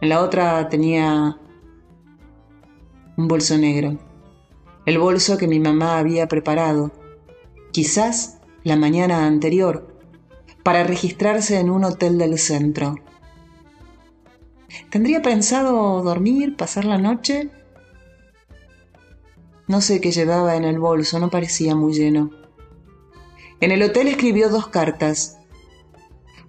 En 0.00 0.08
la 0.08 0.20
otra 0.20 0.68
tenía 0.68 1.36
un 3.16 3.28
bolso 3.28 3.58
negro, 3.58 3.98
el 4.88 4.98
bolso 4.98 5.36
que 5.36 5.46
mi 5.46 5.60
mamá 5.60 5.98
había 5.98 6.28
preparado, 6.28 6.92
quizás 7.72 8.38
la 8.64 8.74
mañana 8.74 9.26
anterior, 9.26 9.94
para 10.62 10.82
registrarse 10.82 11.60
en 11.60 11.68
un 11.68 11.84
hotel 11.84 12.16
del 12.16 12.38
centro. 12.38 12.94
¿Tendría 14.88 15.20
pensado 15.20 16.02
dormir, 16.02 16.56
pasar 16.56 16.86
la 16.86 16.96
noche? 16.96 17.50
No 19.66 19.82
sé 19.82 20.00
qué 20.00 20.10
llevaba 20.10 20.56
en 20.56 20.64
el 20.64 20.78
bolso, 20.78 21.18
no 21.18 21.28
parecía 21.28 21.74
muy 21.74 21.92
lleno. 21.92 22.30
En 23.60 23.72
el 23.72 23.82
hotel 23.82 24.08
escribió 24.08 24.48
dos 24.48 24.68
cartas. 24.68 25.36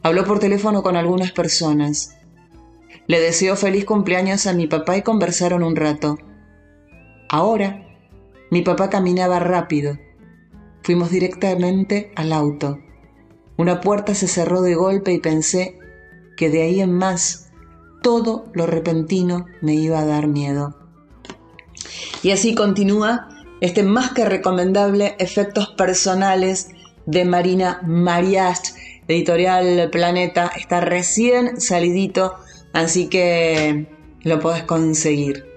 Habló 0.02 0.24
por 0.24 0.40
teléfono 0.40 0.82
con 0.82 0.96
algunas 0.96 1.34
personas. 1.34 2.16
Le 3.06 3.20
deseó 3.20 3.58
feliz 3.58 3.84
cumpleaños 3.84 4.48
a 4.48 4.54
mi 4.54 4.66
papá 4.66 4.96
y 4.96 5.02
conversaron 5.02 5.62
un 5.62 5.76
rato. 5.76 6.18
Ahora, 7.28 7.89
mi 8.50 8.62
papá 8.62 8.90
caminaba 8.90 9.40
rápido. 9.40 9.98
Fuimos 10.82 11.12
directamente 11.12 12.12
al 12.16 12.34
auto. 12.34 12.80
Una 13.58 13.82
puerta 13.82 14.16
se 14.16 14.28
cerró 14.28 14.62
de 14.62 14.76
golpe 14.76 15.12
y 15.12 15.20
pensé 15.20 15.78
que 16.38 16.50
de 16.50 16.64
ahí 16.64 16.82
en 16.82 16.94
más 16.94 17.52
todo 18.02 18.46
lo 18.54 18.66
repentino 18.66 19.46
me 19.62 19.76
iba 19.76 20.00
a 20.00 20.06
dar 20.06 20.28
miedo. 20.28 20.76
Y 22.24 22.32
así 22.32 22.56
continúa 22.56 23.28
este 23.62 23.84
más 23.84 24.12
que 24.14 24.26
recomendable 24.26 25.16
Efectos 25.20 25.70
Personales 25.78 26.70
de 27.06 27.26
Marina 27.26 27.82
Mariast, 27.86 28.78
editorial 29.08 29.90
Planeta. 29.92 30.52
Está 30.56 30.80
recién 30.80 31.60
salidito, 31.60 32.36
así 32.72 33.08
que 33.08 33.88
lo 34.24 34.40
podés 34.40 34.64
conseguir. 34.64 35.49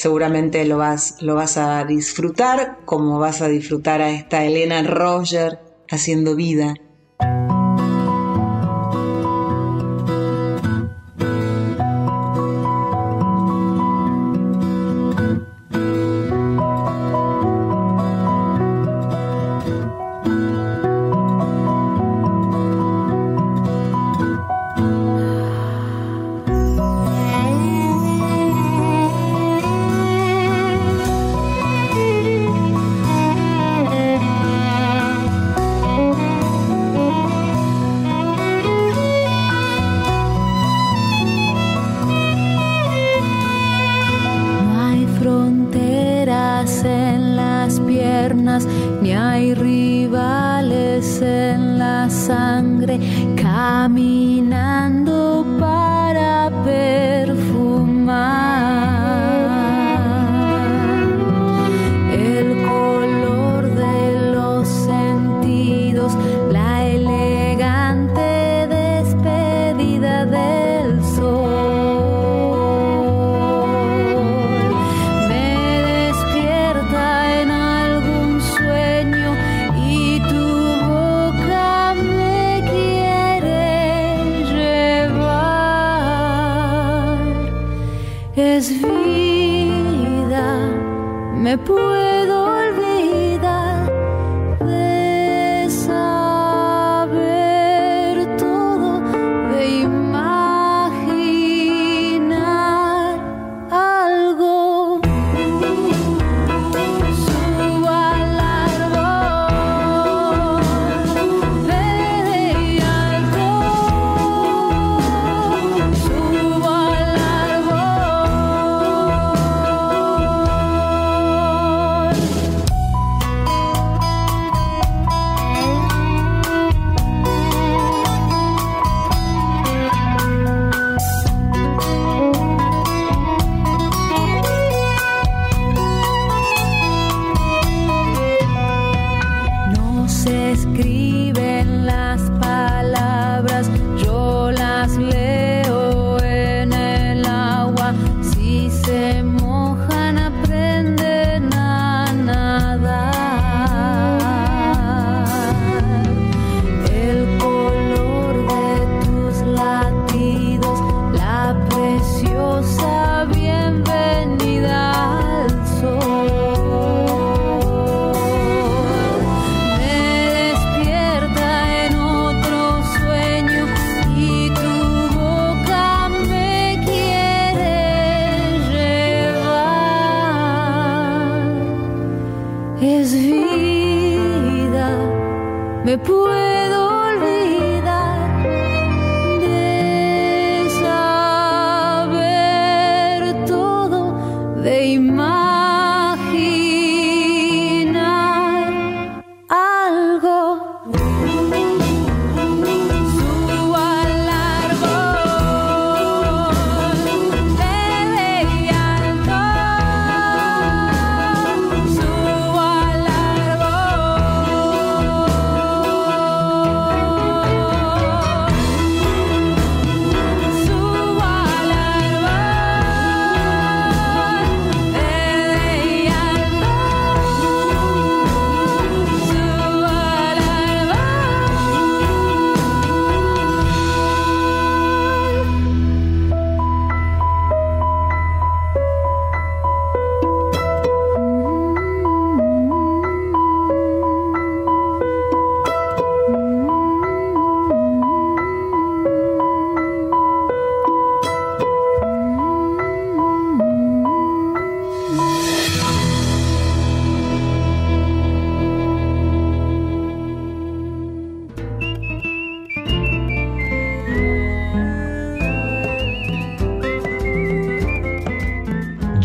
Seguramente 0.00 0.64
lo 0.64 0.78
vas, 0.78 1.20
lo 1.20 1.34
vas 1.34 1.58
a 1.58 1.84
disfrutar 1.84 2.78
como 2.86 3.18
vas 3.18 3.42
a 3.42 3.48
disfrutar 3.48 4.00
a 4.00 4.08
esta 4.08 4.46
Elena 4.46 4.82
Roger 4.82 5.58
haciendo 5.90 6.34
vida 6.34 6.74
I 53.70 53.86
mean. 53.86 54.19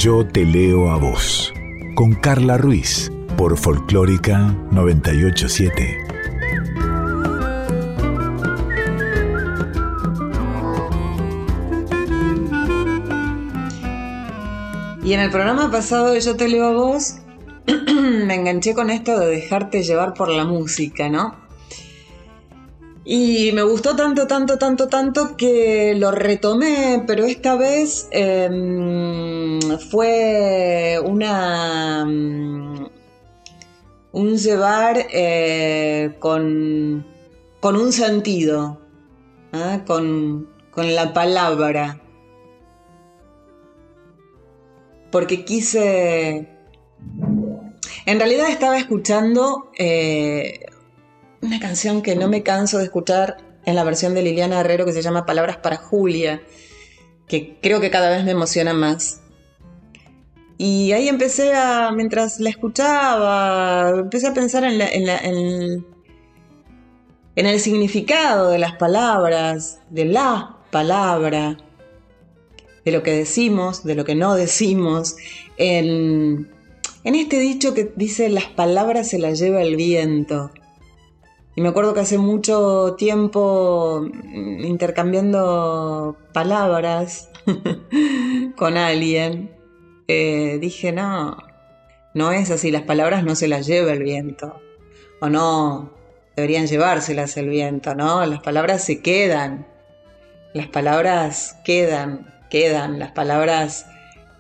Yo 0.06 0.24
te 0.24 0.46
leo 0.46 0.92
a 0.92 0.98
vos. 0.98 1.52
Con 1.96 2.14
Carla 2.14 2.60
Ruiz 2.60 3.12
por 3.40 3.58
Folclórica 3.58 4.56
987. 4.70 5.98
Y 15.04 15.14
en 15.14 15.20
el 15.22 15.32
programa 15.32 15.72
pasado 15.72 16.12
de 16.12 16.22
Yo 16.22 16.36
te 16.36 16.50
leo 16.50 16.66
a 16.66 16.74
vos, 16.74 17.16
me 17.66 18.36
enganché 18.36 18.76
con 18.76 18.92
esto 18.92 19.18
de 19.20 19.26
dejarte 19.26 19.82
llevar 19.82 20.14
por 20.14 20.30
la 20.30 20.46
música, 20.46 21.10
¿no? 21.10 21.34
Y 23.08 23.52
me 23.54 23.62
gustó 23.64 23.96
tanto, 23.96 24.26
tanto, 24.26 24.58
tanto, 24.58 24.88
tanto 24.88 25.38
que 25.38 25.96
lo 25.96 26.12
retomé, 26.12 27.04
pero 27.06 27.26
esta 27.26 27.56
vez 27.56 28.08
em, 28.10 29.25
fue 29.90 31.00
una... 31.04 32.06
Mm, 32.06 32.88
un 34.12 34.38
llevar 34.38 35.08
eh, 35.12 36.16
con, 36.20 37.06
con, 37.60 37.76
un 37.76 37.92
sentido, 37.92 38.80
¿ah? 39.52 39.82
con, 39.86 40.48
con 40.72 40.96
la 40.96 41.14
palabra. 41.14 42.00
porque 45.16 45.46
quise... 45.46 46.50
En 48.06 48.20
realidad 48.20 48.50
estaba 48.50 48.78
escuchando 48.78 49.72
eh, 49.80 50.66
una 51.42 51.58
canción 51.62 52.02
que 52.02 52.18
no 52.18 52.28
me 52.28 52.44
canso 52.44 52.80
de 52.80 52.84
escuchar 52.84 53.38
en 53.64 53.76
la 53.76 53.86
versión 53.86 54.14
de 54.14 54.24
Liliana 54.24 54.60
Herrero 54.60 54.84
que 54.84 54.92
se 54.92 55.02
llama 55.02 55.26
Palabras 55.26 55.56
para 55.56 55.78
Julia, 55.78 56.42
que 57.30 57.58
creo 57.62 57.80
que 57.80 57.92
cada 57.92 58.10
vez 58.10 58.26
me 58.26 58.32
emociona 58.32 58.74
más. 58.74 59.22
Y 60.58 60.92
ahí 60.94 61.10
empecé 61.10 61.54
a, 61.54 61.92
mientras 61.92 62.40
la 62.40 62.50
escuchaba, 62.50 63.90
empecé 64.00 64.28
a 64.28 64.34
pensar 64.34 64.64
en, 64.64 64.82
en, 64.82 65.86
en 67.36 67.46
el 67.46 67.60
significado 67.60 68.50
de 68.50 68.60
las 68.60 68.74
palabras, 68.74 69.82
de 69.90 70.06
la 70.06 70.58
palabra, 70.72 71.58
de 72.86 72.92
lo 72.92 73.04
que 73.04 73.12
decimos, 73.12 73.84
de 73.84 73.96
lo 73.96 74.06
que 74.06 74.16
no 74.16 74.36
decimos, 74.36 75.18
en, 75.58 76.52
este 77.04 77.40
dicho 77.40 77.74
que 77.74 77.92
dice 77.96 78.30
las 78.30 78.46
palabras 78.46 79.10
se 79.10 79.20
las 79.20 79.40
lleva 79.40 79.62
el 79.62 79.76
viento. 79.76 80.52
Y 81.56 81.62
me 81.62 81.70
acuerdo 81.70 81.94
que 81.94 82.02
hace 82.02 82.18
mucho 82.18 82.96
tiempo 82.98 84.06
mm, 84.06 84.66
intercambiando 84.66 86.18
palabras 86.34 87.30
con 88.56 88.78
alguien, 88.78 89.55
eh, 90.08 90.58
dije, 90.60 90.92
no, 90.92 91.38
no 92.14 92.32
es 92.32 92.52
así, 92.52 92.72
las 92.72 92.84
palabras 92.84 93.24
no 93.24 93.36
se 93.36 93.48
las 93.48 93.66
lleva 93.66 93.92
el 93.94 94.04
viento. 94.04 94.62
O 95.22 95.30
no, 95.30 95.92
deberían 96.36 96.68
llevárselas 96.68 97.38
el 97.38 97.50
viento, 97.50 97.96
¿no? 97.96 98.26
Las 98.26 98.42
palabras 98.42 98.84
se 98.84 99.02
quedan. 99.02 99.68
Las 100.54 100.68
palabras 100.68 101.58
quedan 101.66 102.36
quedan, 102.50 103.00
las 103.00 103.12
palabras 103.12 103.86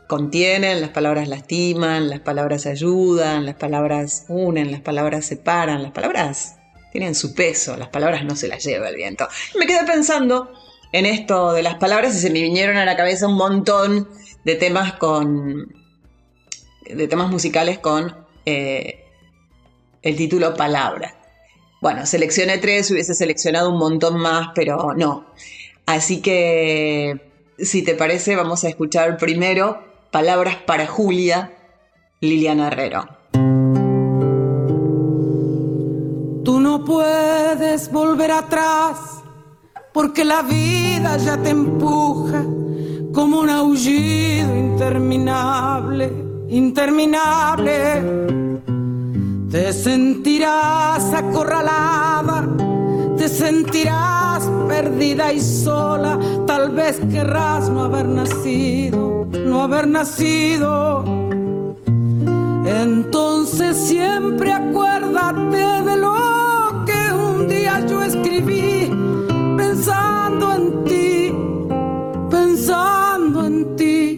contienen, 0.08 0.82
las 0.82 0.91
palabras 0.91 1.28
lastiman, 1.28 2.10
las 2.10 2.19
palabras 2.19 2.65
ayudan, 2.65 3.45
las 3.45 3.56
palabras 3.56 4.25
unen, 4.30 4.71
las 4.71 4.82
palabras 4.82 5.25
separan, 5.25 5.84
las 5.84 5.91
palabras 5.91 6.56
tienen 6.91 7.15
su 7.15 7.34
peso, 7.34 7.75
las 7.75 7.89
palabras 7.89 8.23
no 8.23 8.36
se 8.36 8.47
las 8.47 8.63
lleva 8.63 8.89
el 8.89 8.95
viento. 8.95 9.28
Me 9.60 9.65
quedé 9.65 9.84
pensando 9.84 10.51
en 10.91 11.06
esto 11.06 11.54
de 11.54 11.63
las 11.63 11.75
palabras 11.75 12.15
y 12.15 12.19
se 12.19 12.30
me 12.30 12.41
vinieron 12.41 12.78
a 12.78 12.86
la 12.86 12.95
cabeza 12.95 13.28
un 13.28 13.36
montón 13.36 14.08
de 14.46 14.56
temas 14.56 14.94
con. 14.94 15.74
de 16.88 17.08
temas 17.08 17.30
musicales 17.30 17.80
con 17.80 18.16
eh, 18.46 19.04
el 20.02 20.16
título 20.16 20.54
Palabra. 20.54 21.16
Bueno, 21.82 22.06
seleccioné 22.06 22.60
tres, 22.60 22.90
hubiese 22.92 23.14
seleccionado 23.14 23.72
un 23.72 23.80
montón 23.80 24.18
más, 24.18 24.50
pero 24.56 24.94
no. 24.96 25.26
Así 25.86 26.22
que 26.22 27.20
si 27.58 27.84
te 27.84 27.96
parece, 27.96 28.36
vamos 28.36 28.64
a 28.64 28.70
escuchar 28.70 29.18
primero 29.18 29.84
Palabras 30.12 30.56
para 30.66 30.88
Julia, 30.88 31.52
Liliana 32.22 32.68
Herrero. 32.68 33.06
Tú 36.44 36.60
no 36.62 36.86
puedes 36.86 37.92
volver 37.92 38.32
atrás 38.32 38.98
porque 39.92 40.24
la 40.24 40.42
vida 40.44 41.18
ya 41.18 41.38
te 41.38 41.50
empuja 41.50 42.45
como 43.15 43.39
un 43.39 43.49
aullido 43.49 44.56
interminable, 44.56 46.12
interminable. 46.49 48.04
Te 49.49 49.73
sentirás 49.73 51.13
acorralada 51.13 51.95
te 53.17 53.30
sentirás 53.30 54.43
perdida 54.67 55.32
y 55.34 55.39
sola, 55.39 56.19
tal 56.45 56.71
vez 56.71 56.99
querrás 57.12 57.69
no 57.69 57.86
haber 57.86 58.06
nacido, 58.06 59.28
no 59.32 59.63
haber 59.63 59.88
nacido. 59.88 61.04
Entonces 62.65 63.78
siempre 63.78 64.51
acuérdate 64.51 65.58
de 65.58 65.97
lo 65.97 66.13
que 66.86 67.13
un 67.13 67.47
día 67.47 67.86
yo 67.88 68.04
escribí, 68.04 68.91
pensando 69.58 70.54
en 70.54 70.84
ti, 70.84 71.34
pensando 72.30 73.05
en 73.26 73.76
ti, 73.76 74.18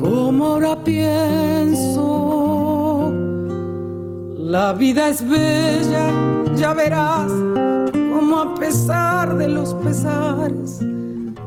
como 0.00 0.46
ahora 0.46 0.76
pienso. 0.84 2.04
La 4.38 4.72
vida 4.72 5.08
es 5.08 5.28
bella 5.28 6.10
ya 6.56 6.72
verás 6.72 7.30
como 7.92 8.40
a 8.40 8.54
pesar 8.54 9.36
de 9.36 9.48
los 9.48 9.74
pesares, 9.74 10.80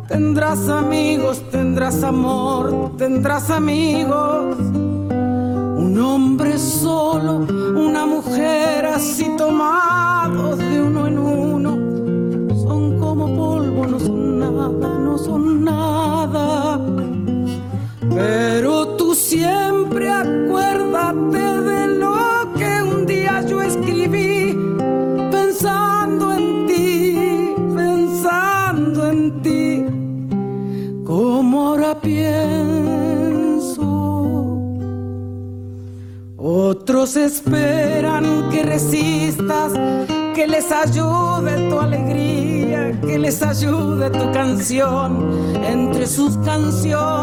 tendrás 0.07 0.69
amigos, 0.69 1.41
tendrás 1.51 2.03
amor, 2.03 2.93
tendrás 2.97 3.49
amigos. 3.49 4.57
Un 4.59 5.99
hombre 5.99 6.57
solo, 6.57 7.45
una 7.75 8.05
mujer 8.05 8.85
así 8.85 9.29
tomados 9.37 10.59
entre 44.79 46.07
sus 46.07 46.37
canciones. 46.37 47.20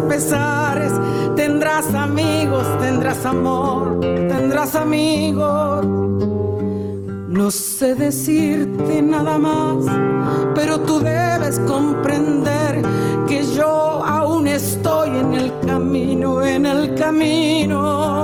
Pesares, 0.00 0.92
tendrás 1.36 1.94
amigos, 1.94 2.66
tendrás 2.80 3.24
amor, 3.24 4.00
tendrás 4.00 4.74
amigos 4.74 5.84
no 7.34 7.50
sé 7.50 7.96
decirte 7.96 9.02
nada 9.02 9.38
más, 9.38 9.84
pero 10.54 10.78
tú 10.80 11.00
debes 11.00 11.58
comprender 11.66 12.80
que 13.26 13.44
yo 13.44 13.66
aún 14.04 14.46
estoy 14.46 15.08
en 15.08 15.34
el 15.34 15.52
camino, 15.66 16.42
en 16.42 16.64
el 16.64 16.94
camino. 16.94 18.23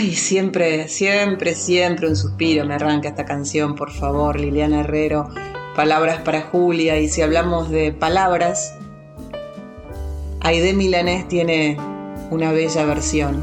Ay, 0.00 0.14
siempre, 0.14 0.86
siempre, 0.86 1.56
siempre 1.56 2.06
un 2.06 2.14
suspiro 2.14 2.64
me 2.64 2.74
arranca 2.74 3.08
esta 3.08 3.24
canción, 3.24 3.74
por 3.74 3.90
favor, 3.90 4.38
Liliana 4.38 4.82
Herrero. 4.82 5.28
Palabras 5.74 6.20
para 6.20 6.42
Julia. 6.42 7.00
Y 7.00 7.08
si 7.08 7.20
hablamos 7.20 7.68
de 7.68 7.90
palabras, 7.90 8.76
Aide 10.40 10.72
Milanés 10.72 11.26
tiene 11.26 11.76
una 12.30 12.52
bella 12.52 12.84
versión 12.84 13.42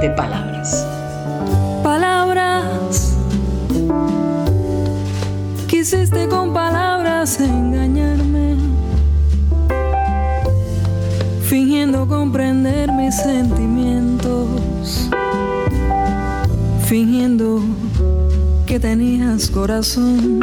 de 0.00 0.08
palabras. 0.08 0.86
Palabras. 1.82 3.14
Quisiste 5.68 6.28
con 6.28 6.54
palabras 6.54 7.38
engañarme, 7.40 8.56
fingiendo 11.42 12.08
comprender 12.08 12.90
mis 12.92 13.14
sentimientos, 13.16 14.11
fingiendo 16.92 17.62
que 18.66 18.78
tenías 18.78 19.48
corazón. 19.48 20.40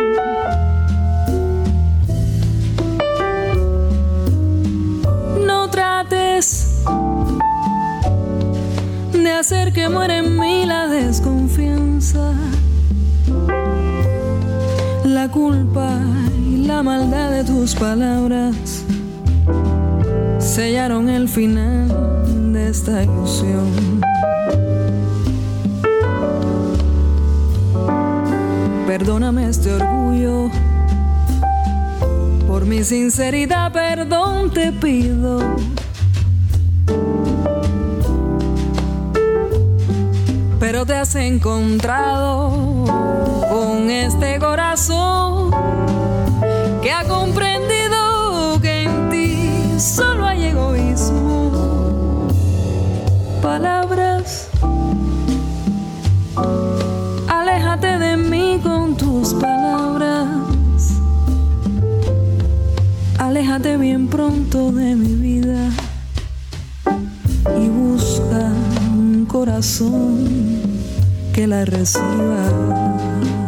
No 5.45 5.69
trates 5.69 6.81
de 9.13 9.31
hacer 9.31 9.73
que 9.73 9.89
muera 9.89 10.17
en 10.17 10.39
mí 10.39 10.65
la 10.65 10.87
desconfianza, 10.87 12.33
la 15.05 15.29
culpa 15.29 15.99
y 16.51 16.65
la 16.65 16.81
maldad 16.81 17.29
de 17.29 17.43
tus 17.43 17.75
palabras 17.75 18.83
sellaron 20.39 21.09
el 21.09 21.29
final 21.29 21.87
de 22.51 22.69
esta 22.69 23.03
ilusión. 23.03 23.99
Perdóname 28.99 29.47
este 29.47 29.71
orgullo, 29.71 30.51
por 32.45 32.65
mi 32.65 32.83
sinceridad 32.83 33.71
perdón 33.71 34.51
te 34.51 34.73
pido. 34.73 35.39
Pero 40.59 40.85
te 40.85 40.95
has 40.95 41.15
encontrado 41.15 42.83
con 43.49 43.89
este 43.89 44.37
corazón 44.37 45.51
que 46.81 46.91
ha 46.91 47.05
comprendido 47.05 48.59
que 48.61 48.83
en 48.83 49.09
ti 49.09 49.79
solo 49.79 50.25
hay 50.25 50.43
egoísmo. 50.47 52.27
Palabras, 53.41 54.08
de 64.31 64.95
mi 64.95 65.15
vida 65.15 65.69
y 67.57 67.67
busca 67.67 68.51
un 68.91 69.25
corazón 69.25 70.27
que 71.33 71.47
la 71.47 71.65
reciba. 71.65 73.38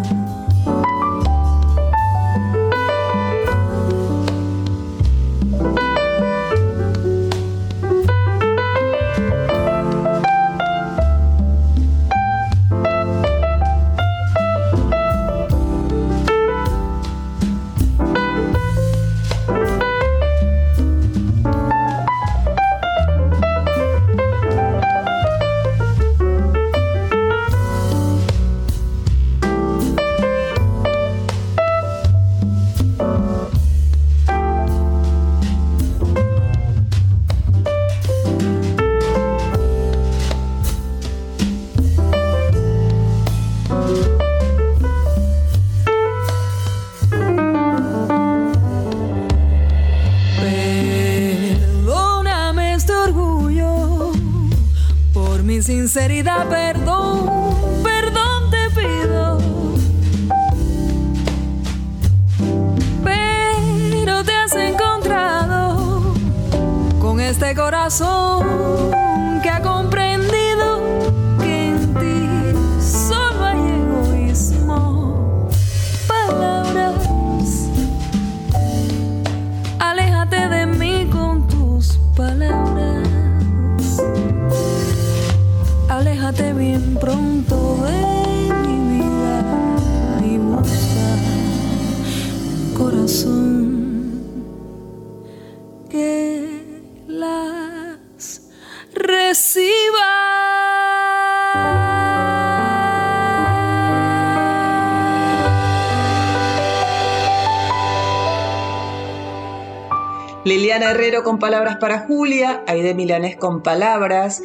Liliana 110.43 110.89
Herrero 110.91 111.23
con 111.23 111.37
palabras 111.37 111.77
para 111.77 111.99
Julia, 112.07 112.63
Aide 112.67 112.95
Milanés 112.95 113.35
con 113.37 113.61
palabras. 113.61 114.41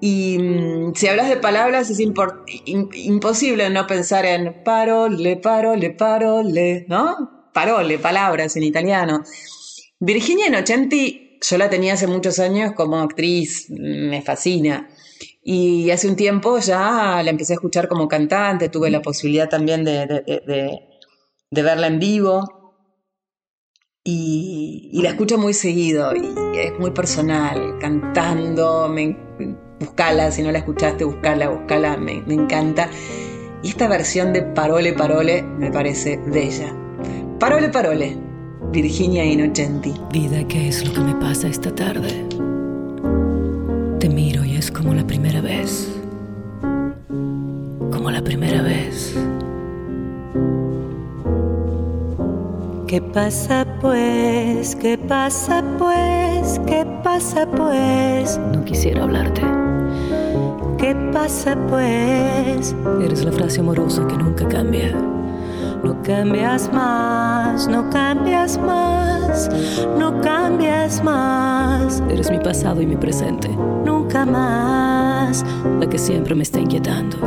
Y 0.00 0.38
mm, 0.38 0.94
si 0.94 1.08
hablas 1.08 1.28
de 1.30 1.36
palabras 1.36 1.90
es 1.90 1.98
imposible 2.00 3.70
no 3.70 3.86
pensar 3.86 4.26
en 4.26 4.62
parole, 4.64 5.36
parole, 5.36 5.90
parole, 5.90 6.84
¿no? 6.88 7.48
Parole, 7.54 7.98
palabras 7.98 8.56
en 8.56 8.64
italiano. 8.64 9.22
Virginia 9.98 10.48
Innocenti, 10.48 11.38
yo 11.40 11.58
la 11.58 11.70
tenía 11.70 11.94
hace 11.94 12.06
muchos 12.06 12.38
años 12.38 12.72
como 12.74 12.98
actriz, 12.98 13.66
me 13.70 14.20
fascina. 14.22 14.88
Y 15.42 15.90
hace 15.90 16.06
un 16.06 16.16
tiempo 16.16 16.58
ya 16.58 17.22
la 17.22 17.30
empecé 17.30 17.54
a 17.54 17.56
escuchar 17.56 17.88
como 17.88 18.08
cantante, 18.08 18.68
tuve 18.68 18.90
la 18.90 19.00
posibilidad 19.00 19.48
también 19.48 19.84
de- 19.84 20.06
de 21.50 21.62
verla 21.62 21.86
en 21.86 21.98
vivo 21.98 22.59
y, 24.04 24.88
y 24.92 25.02
la 25.02 25.10
escucho 25.10 25.36
muy 25.36 25.52
seguido 25.52 26.14
y 26.14 26.58
es 26.58 26.78
muy 26.78 26.90
personal, 26.90 27.76
cantando, 27.80 28.88
me, 28.88 29.16
buscala, 29.78 30.30
si 30.30 30.42
no 30.42 30.50
la 30.52 30.58
escuchaste, 30.58 31.04
buscala, 31.04 31.48
buscala, 31.48 31.96
me, 31.96 32.22
encanta. 32.28 32.88
Y 33.62 33.68
esta 33.68 33.88
versión 33.88 34.32
de 34.32 34.42
Parole 34.42 34.92
Parole 34.94 35.42
me 35.42 35.70
parece 35.70 36.18
bella. 36.26 36.74
Parole 37.38 37.68
Parole, 37.68 38.16
Virginia 38.72 39.24
Innocenti. 39.24 39.94
Vida, 40.12 40.46
¿qué 40.48 40.68
es 40.68 40.86
lo 40.86 40.94
que 40.94 41.00
me 41.00 41.14
pasa 41.16 41.48
esta 41.48 41.74
tarde? 41.74 42.26
Te 43.98 44.08
miro 44.08 44.44
y 44.44 44.56
es 44.56 44.70
como 44.70 44.94
la 44.94 45.06
primera 45.06 45.40
vez. 45.42 45.88
Como 47.90 48.10
la 48.10 48.22
primera 48.22 48.62
vez. 48.62 49.14
¿Qué 52.90 53.00
pasa 53.00 53.64
pues? 53.80 54.74
¿Qué 54.74 54.98
pasa 54.98 55.62
pues? 55.78 56.60
¿Qué 56.66 56.84
pasa 57.04 57.46
pues? 57.46 58.36
No 58.52 58.64
quisiera 58.64 59.04
hablarte. 59.04 59.42
¿Qué 60.76 60.96
pasa 61.12 61.56
pues? 61.68 62.74
Eres 63.00 63.24
la 63.24 63.30
frase 63.30 63.60
amorosa 63.60 64.04
que 64.08 64.16
nunca 64.16 64.48
cambia. 64.48 64.90
No 65.84 66.02
cambias 66.02 66.68
más, 66.72 67.68
no 67.68 67.88
cambias 67.90 68.58
más, 68.58 69.48
no 69.96 70.20
cambias 70.20 71.00
más. 71.04 72.02
Eres 72.10 72.28
mi 72.28 72.40
pasado 72.40 72.82
y 72.82 72.86
mi 72.86 72.96
presente. 72.96 73.48
Nunca 73.84 74.26
más, 74.26 75.44
la 75.78 75.88
que 75.88 75.96
siempre 75.96 76.34
me 76.34 76.42
está 76.42 76.58
inquietando. 76.58 77.18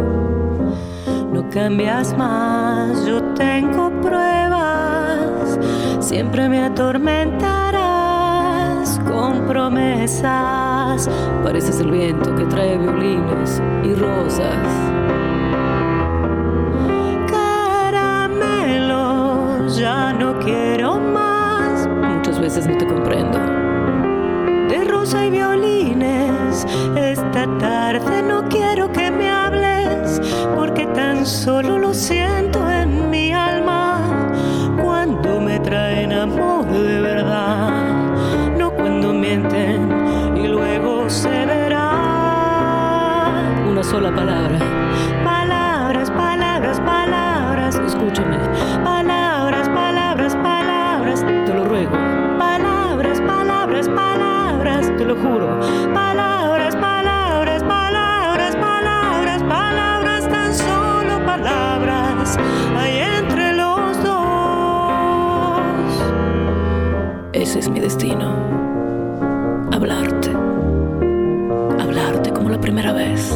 No 1.32 1.50
cambias 1.52 2.14
más, 2.18 3.06
yo 3.06 3.24
tengo 3.36 3.90
pruebas. 4.02 4.43
Siempre 6.14 6.46
me 6.48 6.64
atormentarás 6.64 9.00
con 9.00 9.48
promesas. 9.48 11.10
Pareces 11.44 11.80
el 11.80 11.90
viento 11.90 12.36
que 12.36 12.46
trae 12.46 12.78
violines 12.78 13.60
y 13.84 13.96
rosas 13.96 14.60
Es 67.56 67.70
mi 67.70 67.80
destino. 67.80 68.34
Hablarte. 69.72 70.32
Hablarte 71.80 72.32
como 72.32 72.50
la 72.50 72.60
primera 72.60 72.94
vez. 72.94 73.32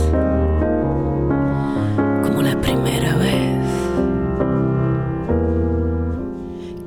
Como 2.24 2.42
la 2.42 2.60
primera 2.60 3.16
vez. 3.16 3.70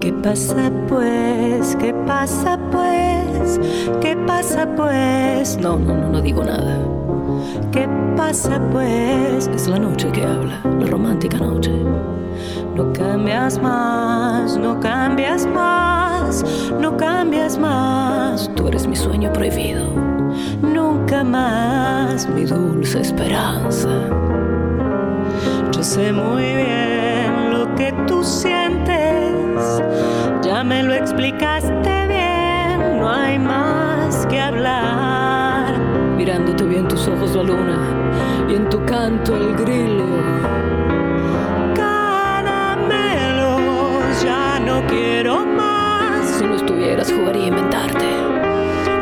¿Qué 0.00 0.12
pasa 0.12 0.72
pues? 0.88 1.76
¿Qué 1.76 1.94
pasa 2.04 2.58
pues? 2.72 3.60
¿Qué 4.00 4.16
pasa 4.26 4.66
pues? 4.74 5.56
No, 5.56 5.78
no, 5.78 5.94
no, 5.94 6.08
no 6.08 6.20
digo 6.20 6.42
nada. 6.42 6.78
¿Qué 7.70 7.88
pasa 8.16 8.60
pues? 8.72 9.46
Es 9.46 9.68
la 9.68 9.78
noche 9.78 10.10
que 10.10 10.24
habla, 10.24 10.60
la 10.80 10.86
romántica 10.86 11.38
noche. 11.38 11.72
No 12.74 12.92
cambias 12.92 13.60
más, 13.62 14.56
no 14.56 14.80
cambias 14.80 15.46
más, 15.46 15.89
no 16.80 16.96
cambias 16.96 17.58
más. 17.58 18.50
Tú 18.54 18.68
eres 18.68 18.86
mi 18.86 18.96
sueño 18.96 19.32
prohibido. 19.32 19.86
Nunca 20.62 21.24
más, 21.24 22.28
mi 22.28 22.44
dulce 22.44 23.00
esperanza. 23.00 23.88
Yo 25.72 25.82
sé 25.82 26.12
muy 26.12 26.42
bien 26.42 27.50
lo 27.50 27.74
que 27.74 27.92
tú 28.06 28.22
sientes 28.22 29.10
ya 30.42 30.64
me 30.64 30.82
lo 30.82 30.94
explicaste 30.94 32.06
bien, 32.08 32.98
no 32.98 33.08
hay 33.08 33.38
más 33.38 34.26
que 34.26 34.40
hablar. 34.40 35.78
Mirándote 36.16 36.64
bien 36.64 36.88
tus 36.88 37.06
ojos 37.08 37.36
la 37.36 37.42
luna 37.42 37.78
y 38.48 38.54
en 38.54 38.68
tu 38.68 38.84
canto 38.84 39.36
el 39.36 39.54
grillo. 39.54 40.59
Si 46.40 46.46
no 46.46 46.56
estuvieras, 46.56 47.12
jugaría 47.12 47.44
a 47.44 47.48
inventarte. 47.48 48.06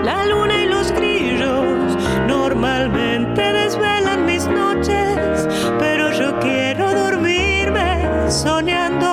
La 0.03 0.27
luna 0.27 0.61
y 0.61 0.67
los 0.67 0.91
grillos 0.91 1.97
normalmente 2.27 3.41
desvelan 3.41 4.27
mis 4.27 4.45
noches, 4.49 5.47
pero 5.79 6.11
yo 6.11 6.37
quiero 6.41 6.93
dormirme 6.93 8.29
soñando 8.29 9.09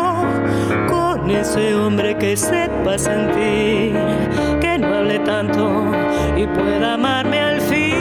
ese 1.30 1.76
hombre 1.76 2.17
que 2.17 2.36
sepa 2.36 2.97
sentir, 2.97 3.93
que 4.59 4.78
no 4.80 4.95
hable 4.95 5.19
tanto 5.19 5.91
y 6.36 6.47
pueda 6.47 6.95
amarme 6.95 7.39
al 7.39 7.61
fin. 7.61 7.93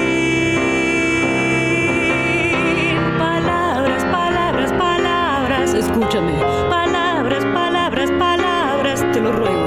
Palabras, 3.18 4.04
palabras, 4.04 4.72
palabras, 4.72 5.74
escúchame. 5.74 6.32
Palabras, 6.70 7.44
palabras, 7.52 8.10
palabras, 8.12 9.04
te 9.12 9.20
lo 9.20 9.32
ruego. 9.32 9.63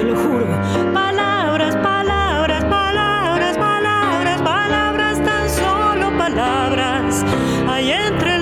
Te 0.00 0.06
lo 0.06 0.16
juro. 0.16 0.46
Palabras, 0.94 1.76
palabras, 1.76 2.64
palabras, 2.64 3.58
palabras, 3.58 4.42
palabras, 4.42 5.24
tan 5.24 5.48
solo 5.50 6.16
palabras. 6.16 7.24
Hay 7.68 7.90
entre 7.90 8.40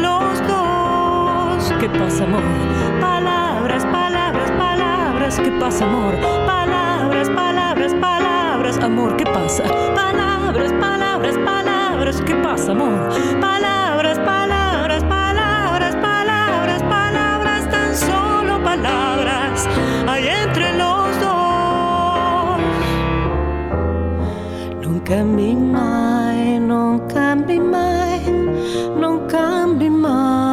¿Qué 1.80 1.88
pasa, 1.90 2.24
amor? 2.24 2.42
Palabras, 3.00 3.84
palabras, 3.86 4.50
palabras, 4.52 5.40
¿qué 5.40 5.50
pasa, 5.52 5.84
amor? 5.84 6.14
Palabras, 6.46 7.30
palabras, 7.30 7.94
palabras, 7.94 8.78
amor, 8.78 9.16
¿qué 9.16 9.24
pasa? 9.24 9.62
Palabras, 9.94 10.72
palabras, 10.80 11.38
palabras, 11.38 12.20
¿qué 12.26 12.34
pasa, 12.34 12.72
amor? 12.72 13.08
Palabras, 13.40 14.18
palabras, 14.18 15.04
palabras, 15.04 15.27
Mi 25.08 25.54
mai, 25.54 26.58
nunca 26.58 27.34
mi 27.34 27.58
mai, 27.58 28.20
nunca 28.94 29.66
mi 29.66 29.88
mai 29.88 30.48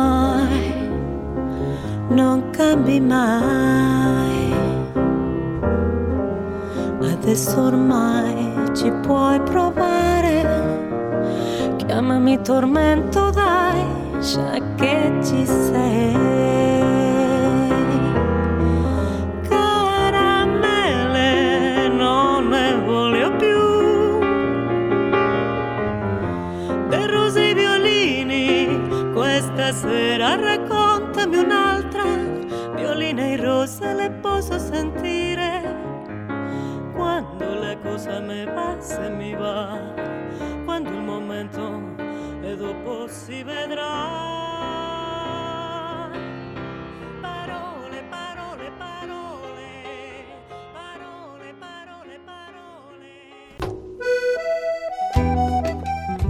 non 2.15 2.49
cambi 2.51 2.99
mai. 2.99 4.53
Adesso 7.01 7.61
ormai 7.61 8.53
ci 8.73 8.91
puoi 9.01 9.39
provare. 9.41 10.43
Chiamami 11.75 12.39
tormento, 12.41 13.29
dai, 13.31 13.83
già 14.19 14.59
che 14.75 15.11
ci 15.23 15.45
sei. 15.45 15.74
Cosa 38.05 38.21
me 38.21 38.45
va 38.45 38.77
se 38.79 39.09
mi 39.09 39.33
va. 39.33 39.79
Quando 40.65 40.89
il 40.89 41.01
momento 41.01 41.95
e 42.41 42.55
dopo 42.55 43.07
si 43.07 43.43
vedrà 43.43 44.33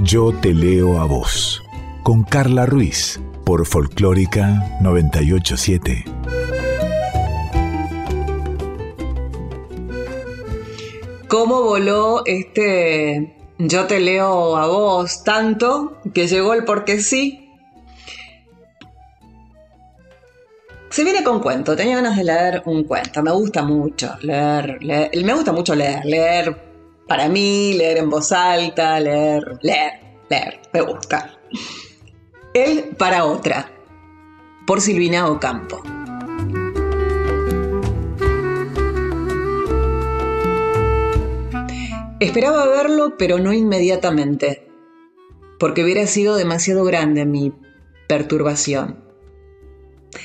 Yo 0.02 0.32
te 0.40 0.54
leo 0.54 1.02
a 1.02 1.06
vos. 1.06 1.62
Con 2.04 2.24
Carla 2.24 2.66
Ruiz 2.66 3.20
por 3.44 3.66
Folclórica 3.66 4.78
987. 4.80 6.15
Cómo 11.36 11.64
voló 11.64 12.22
este 12.26 13.36
yo 13.58 13.88
te 13.88 14.00
leo 14.00 14.56
a 14.56 14.68
vos 14.68 15.22
tanto 15.26 15.98
que 16.14 16.28
llegó 16.28 16.54
el 16.54 16.64
porque 16.64 17.02
sí. 17.02 17.52
Se 20.90 21.04
viene 21.04 21.26
con 21.26 21.42
cuento, 21.42 21.76
tenía 21.76 21.98
ganas 21.98 22.16
de 22.16 22.24
leer 22.24 22.64
un 22.66 22.86
cuento, 22.86 23.22
me 23.22 23.32
gusta 23.32 23.64
mucho 23.64 24.16
leer, 24.22 24.80
me 24.82 25.34
gusta 25.34 25.52
mucho 25.52 25.76
leer, 25.76 26.06
leer 26.06 26.56
para 27.06 27.28
mí, 27.28 27.74
leer 27.74 27.98
en 27.98 28.10
voz 28.10 28.32
alta, 28.32 28.98
leer, 29.02 29.60
leer, 29.62 29.92
leer, 30.30 30.62
me 30.72 30.80
gusta. 30.80 31.38
Él 32.54 32.96
para 32.98 33.26
otra. 33.26 33.70
por 34.66 34.80
Silvina 34.80 35.28
Ocampo. 35.28 35.84
Esperaba 42.22 42.66
verlo, 42.68 43.18
pero 43.18 43.40
no 43.40 43.52
inmediatamente, 43.52 44.70
porque 45.60 45.84
hubiera 45.84 46.08
sido 46.08 46.38
demasiado 46.38 46.86
grande 46.86 47.26
mi 47.26 47.52
perturbación. 48.08 49.04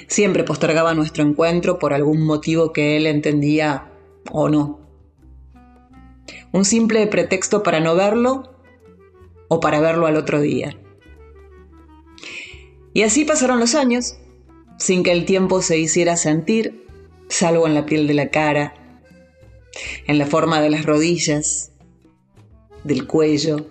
Siempre 0.06 0.44
postergaba 0.44 0.94
nuestro 0.94 1.24
encuentro 1.24 1.80
por 1.80 1.92
algún 1.92 2.22
motivo 2.22 2.72
que 2.72 2.96
él 2.96 3.08
entendía 3.08 3.90
o 4.30 4.48
no. 4.48 4.78
Un 6.52 6.64
simple 6.64 7.04
pretexto 7.08 7.64
para 7.64 7.80
no 7.80 7.96
verlo 7.96 8.54
o 9.48 9.58
para 9.58 9.80
verlo 9.80 10.06
al 10.06 10.16
otro 10.16 10.40
día. 10.40 10.78
Y 12.94 13.02
así 13.02 13.24
pasaron 13.24 13.58
los 13.58 13.74
años, 13.74 14.16
sin 14.78 15.02
que 15.02 15.10
el 15.10 15.24
tiempo 15.24 15.60
se 15.60 15.76
hiciera 15.76 16.16
sentir, 16.16 16.86
salvo 17.28 17.66
en 17.66 17.74
la 17.74 17.84
piel 17.84 18.06
de 18.06 18.14
la 18.14 18.28
cara, 18.28 18.74
en 20.06 20.18
la 20.18 20.26
forma 20.26 20.60
de 20.60 20.70
las 20.70 20.86
rodillas, 20.86 21.70
del 22.84 23.06
cuello, 23.06 23.66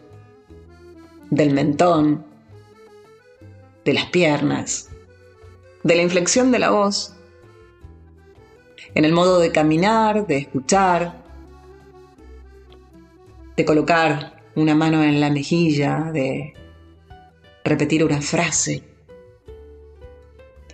del 1.30 1.54
mentón, 1.54 2.26
de 3.86 3.94
las 3.94 4.06
piernas, 4.08 4.90
de 5.84 5.96
la 5.96 6.02
inflexión 6.02 6.52
de 6.52 6.60
la 6.60 6.72
voz, 6.72 7.16
en 8.96 9.06
el 9.06 9.14
modo 9.14 9.40
de 9.40 9.52
caminar, 9.52 10.28
de 10.28 10.38
escuchar, 10.38 11.24
de 13.56 13.66
colocar 13.66 14.44
una 14.56 14.76
mano 14.76 15.04
en 15.04 15.20
la 15.20 15.30
mejilla, 15.30 16.12
de 16.12 16.54
repetir 17.64 18.04
una 18.04 18.22
frase, 18.22 18.84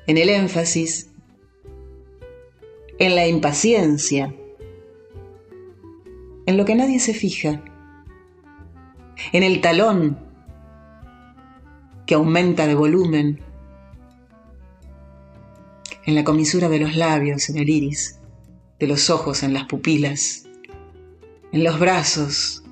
en 0.07 0.17
el 0.17 0.29
énfasis, 0.29 1.09
en 2.99 3.15
la 3.15 3.27
impaciencia, 3.27 4.33
en 6.45 6.57
lo 6.57 6.65
que 6.65 6.75
nadie 6.75 6.99
se 6.99 7.13
fija, 7.13 7.63
en 9.32 9.43
el 9.43 9.61
talón 9.61 10.18
que 12.05 12.16
aumenta 12.16 12.68
de 12.68 12.76
volumen, 12.76 13.41
en 16.05 16.16
la 16.16 16.24
comisura 16.24 16.70
de 16.70 16.80
los 16.80 16.95
labios, 16.95 17.49
en 17.49 17.57
el 17.57 17.70
iris, 17.70 18.20
de 18.80 18.88
los 18.88 19.09
ojos, 19.09 19.43
en 19.43 19.53
las 19.53 19.66
pupilas, 19.66 20.47
en 21.51 21.63
los 21.63 21.80
brazos, 21.80 22.63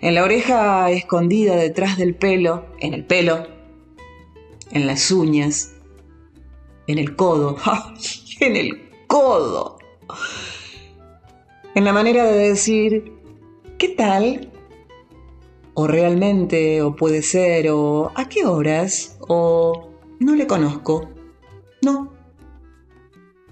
en 0.00 0.14
la 0.14 0.24
oreja 0.24 0.90
escondida 0.90 1.56
detrás 1.56 1.96
del 1.96 2.14
pelo, 2.14 2.66
en 2.80 2.94
el 2.94 3.04
pelo, 3.04 3.46
en 4.72 4.86
las 4.86 5.10
uñas, 5.10 5.74
en 6.86 6.98
el 6.98 7.14
codo, 7.14 7.56
en 8.40 8.56
el 8.56 8.90
codo, 9.06 9.78
en 11.74 11.84
la 11.84 11.92
manera 11.92 12.24
de 12.24 12.48
decir, 12.48 13.12
¿qué 13.78 13.90
tal? 13.90 14.50
O 15.74 15.86
realmente, 15.86 16.82
o 16.82 16.94
puede 16.94 17.22
ser, 17.22 17.68
o 17.70 18.12
¿a 18.14 18.28
qué 18.28 18.46
horas? 18.46 19.16
O 19.28 19.90
no 20.20 20.34
le 20.36 20.46
conozco. 20.46 21.10
No. 21.82 22.12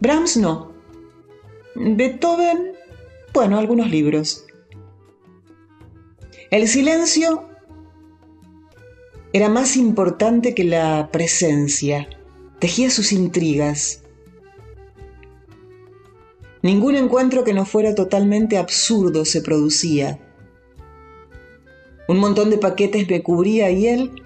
Brahms 0.00 0.36
no. 0.36 0.72
Beethoven, 1.74 2.72
bueno, 3.32 3.58
algunos 3.58 3.90
libros. 3.90 4.46
El 6.50 6.68
silencio 6.68 7.48
era 9.32 9.48
más 9.48 9.76
importante 9.76 10.54
que 10.54 10.64
la 10.64 11.08
presencia, 11.10 12.08
tejía 12.58 12.90
sus 12.90 13.12
intrigas. 13.12 14.02
Ningún 16.60 16.96
encuentro 16.96 17.42
que 17.42 17.54
no 17.54 17.64
fuera 17.64 17.94
totalmente 17.94 18.58
absurdo 18.58 19.24
se 19.24 19.40
producía. 19.40 20.20
Un 22.12 22.18
montón 22.18 22.50
de 22.50 22.58
paquetes 22.58 23.08
me 23.08 23.22
cubría 23.22 23.70
y 23.70 23.86
él, 23.86 24.22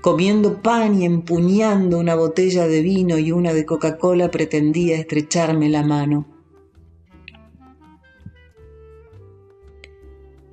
comiendo 0.00 0.62
pan 0.62 0.98
y 0.98 1.04
empuñando 1.04 1.98
una 1.98 2.14
botella 2.14 2.66
de 2.66 2.80
vino 2.80 3.18
y 3.18 3.32
una 3.32 3.52
de 3.52 3.66
Coca-Cola, 3.66 4.30
pretendía 4.30 4.96
estrecharme 4.96 5.68
la 5.68 5.82
mano. 5.82 6.26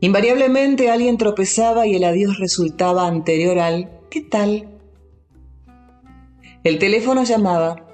Invariablemente 0.01 0.91
alguien 0.91 1.17
tropezaba 1.17 1.88
y 1.88 1.95
el 1.95 2.03
adiós 2.03 2.39
resultaba 2.39 3.07
anterior 3.07 3.57
al 3.59 3.89
¿qué 4.09 4.19
tal? 4.19 4.82
El 6.65 6.78
teléfono 6.78 7.23
llamaba, 7.23 7.88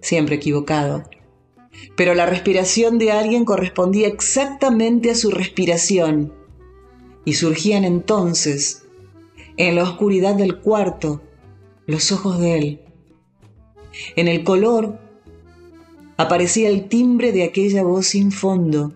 siempre 0.00 0.36
equivocado, 0.36 1.04
pero 1.96 2.14
la 2.14 2.24
respiración 2.24 2.96
de 2.96 3.12
alguien 3.12 3.44
correspondía 3.44 4.08
exactamente 4.08 5.10
a 5.10 5.14
su 5.14 5.30
respiración 5.30 6.39
y 7.24 7.34
surgían 7.34 7.84
entonces, 7.84 8.84
en 9.56 9.76
la 9.76 9.84
oscuridad 9.84 10.34
del 10.34 10.58
cuarto, 10.58 11.22
los 11.86 12.12
ojos 12.12 12.38
de 12.38 12.58
él. 12.58 12.80
En 14.16 14.28
el 14.28 14.44
color 14.44 14.98
aparecía 16.16 16.68
el 16.68 16.88
timbre 16.88 17.32
de 17.32 17.44
aquella 17.44 17.82
voz 17.82 18.06
sin 18.06 18.30
fondo 18.30 18.94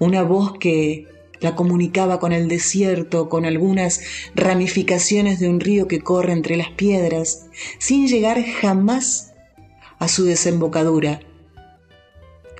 una 0.00 0.22
voz 0.22 0.54
que 0.58 1.06
la 1.40 1.54
comunicaba 1.54 2.18
con 2.18 2.32
el 2.32 2.48
desierto, 2.48 3.28
con 3.28 3.44
algunas 3.44 4.00
ramificaciones 4.34 5.38
de 5.38 5.48
un 5.48 5.60
río 5.60 5.86
que 5.86 6.00
corre 6.00 6.32
entre 6.32 6.56
las 6.56 6.70
piedras, 6.70 7.46
sin 7.78 8.08
llegar 8.08 8.42
jamás 8.42 9.32
a 9.98 10.08
su 10.08 10.24
desembocadura. 10.24 11.20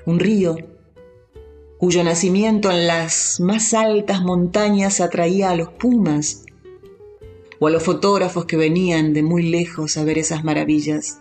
Un 0.05 0.19
río 0.19 0.55
cuyo 1.81 2.05
nacimiento 2.05 2.71
en 2.71 2.87
las 2.87 3.41
más 3.41 3.73
altas 3.73 4.21
montañas 4.21 5.01
atraía 5.01 5.49
a 5.49 5.55
los 5.55 5.67
pumas 5.69 6.45
o 7.59 7.67
a 7.67 7.71
los 7.71 7.83
fotógrafos 7.83 8.45
que 8.45 8.55
venían 8.55 9.11
de 9.11 9.23
muy 9.23 9.43
lejos 9.43 9.97
a 9.97 10.05
ver 10.05 10.17
esas 10.17 10.45
maravillas. 10.45 11.19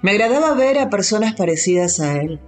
Me 0.00 0.12
agradaba 0.12 0.54
ver 0.54 0.78
a 0.78 0.88
personas 0.88 1.34
parecidas 1.34 2.00
a 2.00 2.16
él 2.22 2.40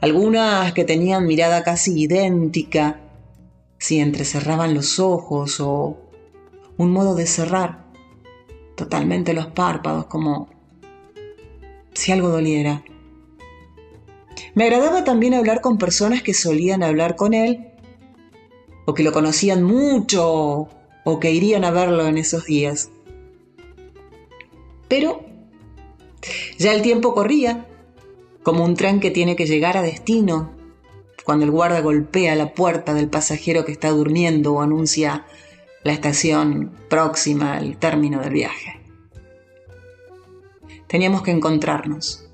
algunas 0.00 0.72
que 0.72 0.84
tenían 0.84 1.26
mirada 1.26 1.62
casi 1.62 2.00
idéntica, 2.00 3.00
si 3.78 4.00
entrecerraban 4.00 4.74
los 4.74 4.98
ojos 4.98 5.60
o 5.60 5.98
un 6.76 6.90
modo 6.90 7.14
de 7.14 7.26
cerrar 7.26 7.84
totalmente 8.76 9.34
los 9.34 9.46
párpados 9.46 10.06
como 10.06 10.48
si 11.92 12.12
algo 12.12 12.28
doliera. 12.28 12.82
Me 14.54 14.64
agradaba 14.64 15.04
también 15.04 15.34
hablar 15.34 15.60
con 15.60 15.78
personas 15.78 16.22
que 16.22 16.34
solían 16.34 16.82
hablar 16.82 17.16
con 17.16 17.34
él 17.34 17.70
o 18.84 18.94
que 18.94 19.02
lo 19.02 19.12
conocían 19.12 19.62
mucho 19.62 20.68
o 21.04 21.20
que 21.20 21.32
irían 21.32 21.64
a 21.64 21.70
verlo 21.70 22.06
en 22.06 22.18
esos 22.18 22.46
días. 22.46 22.90
Pero 24.88 25.24
ya 26.58 26.74
el 26.74 26.82
tiempo 26.82 27.14
corría 27.14 27.66
como 28.42 28.64
un 28.64 28.74
tren 28.74 29.00
que 29.00 29.10
tiene 29.10 29.36
que 29.36 29.46
llegar 29.46 29.76
a 29.76 29.82
destino, 29.82 30.50
cuando 31.24 31.44
el 31.44 31.50
guarda 31.50 31.80
golpea 31.80 32.34
la 32.34 32.54
puerta 32.54 32.94
del 32.94 33.08
pasajero 33.08 33.64
que 33.64 33.72
está 33.72 33.90
durmiendo 33.90 34.54
o 34.54 34.62
anuncia 34.62 35.26
la 35.84 35.92
estación 35.92 36.72
próxima 36.88 37.54
al 37.54 37.76
término 37.76 38.20
del 38.20 38.32
viaje. 38.32 38.80
Teníamos 40.88 41.22
que 41.22 41.30
encontrarnos. 41.30 42.29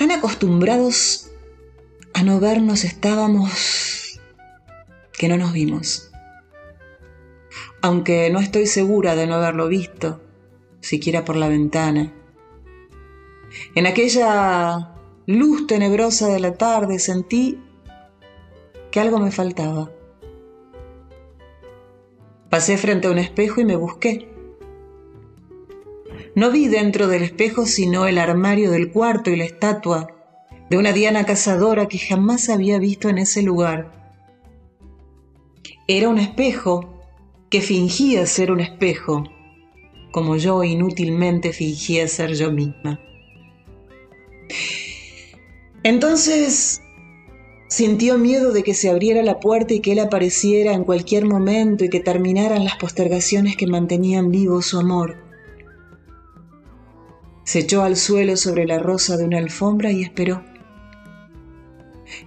Tan 0.00 0.12
acostumbrados 0.12 1.30
a 2.14 2.22
no 2.22 2.40
vernos 2.40 2.84
estábamos 2.84 4.18
que 5.12 5.28
no 5.28 5.36
nos 5.36 5.52
vimos. 5.52 6.10
Aunque 7.82 8.30
no 8.30 8.40
estoy 8.40 8.66
segura 8.66 9.14
de 9.14 9.26
no 9.26 9.34
haberlo 9.34 9.68
visto, 9.68 10.22
siquiera 10.80 11.26
por 11.26 11.36
la 11.36 11.48
ventana 11.48 12.14
en 13.74 13.86
aquella 13.86 14.94
luz 15.26 15.66
tenebrosa 15.66 16.28
de 16.28 16.40
la 16.40 16.54
tarde 16.54 16.98
sentí 16.98 17.58
que 18.90 19.00
algo 19.00 19.18
me 19.18 19.30
faltaba. 19.30 19.92
Pasé 22.48 22.78
frente 22.78 23.06
a 23.06 23.10
un 23.10 23.18
espejo 23.18 23.60
y 23.60 23.66
me 23.66 23.76
busqué. 23.76 24.32
No 26.34 26.50
vi 26.50 26.68
dentro 26.68 27.08
del 27.08 27.22
espejo 27.22 27.66
sino 27.66 28.06
el 28.06 28.18
armario 28.18 28.70
del 28.70 28.90
cuarto 28.90 29.30
y 29.30 29.36
la 29.36 29.44
estatua 29.44 30.08
de 30.68 30.78
una 30.78 30.92
Diana 30.92 31.24
cazadora 31.24 31.88
que 31.88 31.98
jamás 31.98 32.48
había 32.48 32.78
visto 32.78 33.08
en 33.08 33.18
ese 33.18 33.42
lugar. 33.42 34.14
Era 35.88 36.08
un 36.08 36.18
espejo 36.18 36.94
que 37.50 37.60
fingía 37.60 38.24
ser 38.26 38.52
un 38.52 38.60
espejo, 38.60 39.24
como 40.12 40.36
yo 40.36 40.62
inútilmente 40.62 41.52
fingía 41.52 42.06
ser 42.06 42.34
yo 42.34 42.52
misma. 42.52 43.00
Entonces 45.82 46.80
Sintió 47.70 48.18
miedo 48.18 48.50
de 48.50 48.64
que 48.64 48.74
se 48.74 48.90
abriera 48.90 49.22
la 49.22 49.38
puerta 49.38 49.72
y 49.74 49.78
que 49.78 49.92
él 49.92 50.00
apareciera 50.00 50.72
en 50.72 50.82
cualquier 50.82 51.24
momento 51.24 51.84
y 51.84 51.88
que 51.88 52.00
terminaran 52.00 52.64
las 52.64 52.74
postergaciones 52.74 53.56
que 53.56 53.68
mantenían 53.68 54.32
vivo 54.32 54.60
su 54.60 54.80
amor. 54.80 55.29
Se 57.50 57.58
echó 57.58 57.82
al 57.82 57.96
suelo 57.96 58.36
sobre 58.36 58.64
la 58.64 58.78
rosa 58.78 59.16
de 59.16 59.24
una 59.24 59.38
alfombra 59.38 59.90
y 59.90 60.04
esperó. 60.04 60.44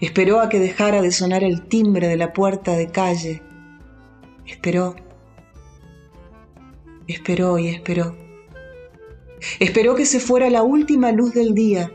Esperó 0.01 0.41
a 0.41 0.49
que 0.49 0.59
dejara 0.59 1.01
de 1.01 1.13
sonar 1.13 1.45
el 1.45 1.65
timbre 1.65 2.09
de 2.09 2.17
la 2.17 2.33
puerta 2.33 2.75
de 2.75 2.87
calle. 2.89 3.41
Esperó. 4.45 4.97
Esperó 7.07 7.57
y 7.57 7.69
esperó. 7.69 8.17
Esperó 9.61 9.95
que 9.95 10.05
se 10.05 10.19
fuera 10.19 10.49
la 10.49 10.61
última 10.61 11.13
luz 11.13 11.33
del 11.33 11.55
día. 11.55 11.89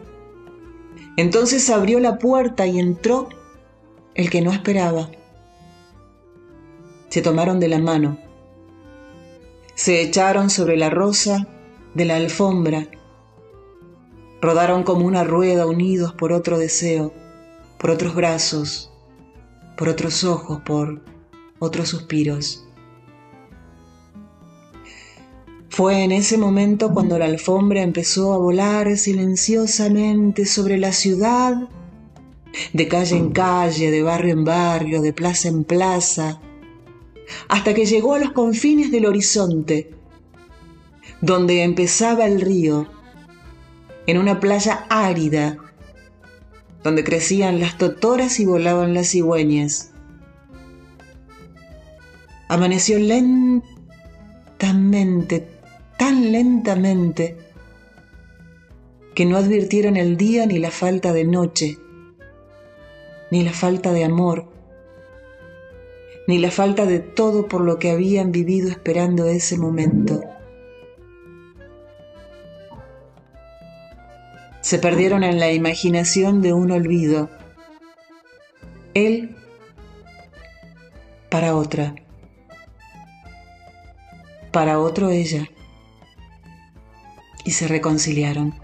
Entonces 1.18 1.68
abrió 1.68 2.00
la 2.00 2.16
puerta 2.16 2.66
y 2.66 2.78
entró 2.78 3.28
el 4.14 4.30
que 4.30 4.40
no 4.40 4.52
esperaba. 4.52 5.10
Se 7.10 7.20
tomaron 7.20 7.60
de 7.60 7.68
la 7.68 7.78
mano. 7.78 8.16
Se 9.74 10.00
echaron 10.00 10.48
sobre 10.48 10.78
la 10.78 10.88
rosa 10.88 11.46
de 11.92 12.06
la 12.06 12.16
alfombra. 12.16 12.88
Rodaron 14.40 14.84
como 14.84 15.04
una 15.06 15.24
rueda 15.24 15.66
unidos 15.66 16.12
por 16.14 16.32
otro 16.32 16.58
deseo, 16.58 17.12
por 17.78 17.90
otros 17.90 18.14
brazos, 18.14 18.90
por 19.76 19.88
otros 19.88 20.24
ojos, 20.24 20.60
por 20.64 21.02
otros 21.58 21.88
suspiros. 21.88 22.64
Fue 25.68 26.02
en 26.02 26.12
ese 26.12 26.38
momento 26.38 26.92
cuando 26.92 27.18
la 27.18 27.26
alfombra 27.26 27.82
empezó 27.82 28.32
a 28.32 28.38
volar 28.38 28.96
silenciosamente 28.96 30.44
sobre 30.44 30.76
la 30.76 30.92
ciudad 30.92 31.68
de 32.72 32.88
calle 32.88 33.16
en 33.16 33.30
calle, 33.30 33.90
de 33.90 34.02
barrio 34.02 34.32
en 34.32 34.44
barrio, 34.44 35.02
de 35.02 35.12
plaza 35.12 35.48
en 35.48 35.64
plaza, 35.64 36.40
hasta 37.48 37.74
que 37.74 37.86
llegó 37.86 38.14
a 38.14 38.18
los 38.18 38.32
confines 38.32 38.90
del 38.90 39.06
horizonte, 39.06 39.90
donde 41.20 41.62
empezaba 41.62 42.26
el 42.26 42.40
río, 42.40 42.88
en 44.08 44.18
una 44.18 44.40
playa 44.40 44.86
árida, 44.88 45.58
donde 46.82 47.04
crecían 47.04 47.60
las 47.60 47.78
totoras 47.78 48.40
y 48.40 48.46
volaban 48.46 48.94
las 48.94 49.10
cigüeñas. 49.10 49.92
Amaneció 52.48 52.98
lentamente, 52.98 53.62
tan 55.98 56.32
lentamente, 56.32 57.36
que 59.14 59.26
no 59.26 59.36
advirtieron 59.36 59.96
el 59.96 60.16
día 60.16 60.46
ni 60.46 60.58
la 60.58 60.70
falta 60.70 61.12
de 61.12 61.24
noche 61.24 61.78
ni 63.30 63.44
la 63.44 63.52
falta 63.52 63.92
de 63.92 64.04
amor, 64.04 64.46
ni 66.26 66.38
la 66.38 66.50
falta 66.50 66.86
de 66.86 66.98
todo 66.98 67.46
por 67.46 67.60
lo 67.60 67.78
que 67.78 67.90
habían 67.90 68.32
vivido 68.32 68.70
esperando 68.70 69.26
ese 69.26 69.58
momento. 69.58 70.22
Se 74.68 74.78
perdieron 74.78 75.24
en 75.24 75.40
la 75.40 75.50
imaginación 75.50 76.42
de 76.42 76.52
un 76.52 76.70
olvido. 76.70 77.30
Él 78.92 79.34
para 81.30 81.56
otra, 81.56 81.94
para 84.52 84.78
otro 84.78 85.08
ella, 85.08 85.48
y 87.46 87.52
se 87.52 87.66
reconciliaron. 87.66 88.60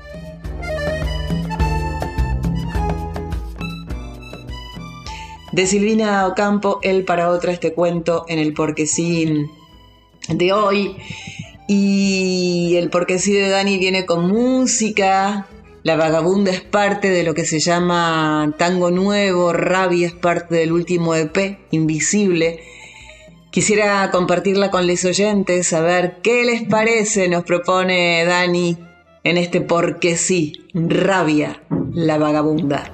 de 5.52 5.66
Silvina 5.66 6.26
Ocampo, 6.26 6.80
él 6.82 7.06
para 7.06 7.30
otra 7.30 7.52
este 7.52 7.72
cuento 7.72 8.26
en 8.28 8.38
el 8.40 8.52
porque 8.52 8.86
sí 8.86 9.48
de 10.28 10.52
hoy. 10.52 10.98
Y 11.66 12.74
el 12.76 12.90
porque 12.90 13.18
sí 13.18 13.32
de 13.32 13.48
Dani 13.48 13.78
viene 13.78 14.04
con 14.04 14.28
música. 14.28 15.48
La 15.84 15.96
vagabunda 15.96 16.50
es 16.50 16.62
parte 16.62 17.10
de 17.10 17.24
lo 17.24 17.34
que 17.34 17.44
se 17.44 17.60
llama 17.60 18.54
Tango 18.56 18.90
Nuevo, 18.90 19.52
Rabia 19.52 20.06
es 20.06 20.14
parte 20.14 20.54
del 20.54 20.72
último 20.72 21.14
EP, 21.14 21.58
Invisible. 21.72 22.60
Quisiera 23.50 24.10
compartirla 24.10 24.70
con 24.70 24.86
los 24.86 25.04
oyentes, 25.04 25.74
a 25.74 25.82
ver 25.82 26.22
qué 26.22 26.42
les 26.46 26.62
parece, 26.62 27.28
nos 27.28 27.44
propone 27.44 28.24
Dani 28.24 28.78
en 29.24 29.36
este 29.36 29.60
porque 29.60 30.16
sí, 30.16 30.54
Rabia, 30.72 31.62
la 31.92 32.16
vagabunda. 32.16 32.93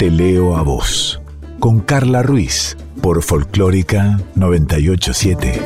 Te 0.00 0.10
leo 0.10 0.56
a 0.56 0.62
vos. 0.62 1.20
Con 1.58 1.80
Carla 1.80 2.22
Ruiz 2.22 2.74
por 3.02 3.22
Folclórica 3.22 4.18
987. 4.34 5.60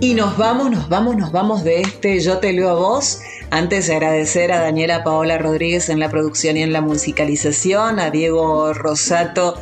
Y 0.00 0.14
nos 0.14 0.36
vamos, 0.36 0.72
nos 0.72 0.88
vamos, 0.88 1.16
nos 1.18 1.30
vamos 1.30 1.62
de 1.62 1.82
este 1.82 2.18
Yo 2.18 2.38
te 2.38 2.52
leo 2.52 2.70
a 2.70 2.74
vos. 2.74 3.20
Antes 3.52 3.86
de 3.86 3.94
agradecer 3.94 4.50
a 4.50 4.60
Daniela 4.60 5.04
Paola 5.04 5.38
Rodríguez 5.38 5.88
en 5.88 6.00
la 6.00 6.08
producción 6.08 6.56
y 6.56 6.62
en 6.62 6.72
la 6.72 6.80
musicalización, 6.80 8.00
a 8.00 8.10
Diego 8.10 8.74
Rosato 8.74 9.56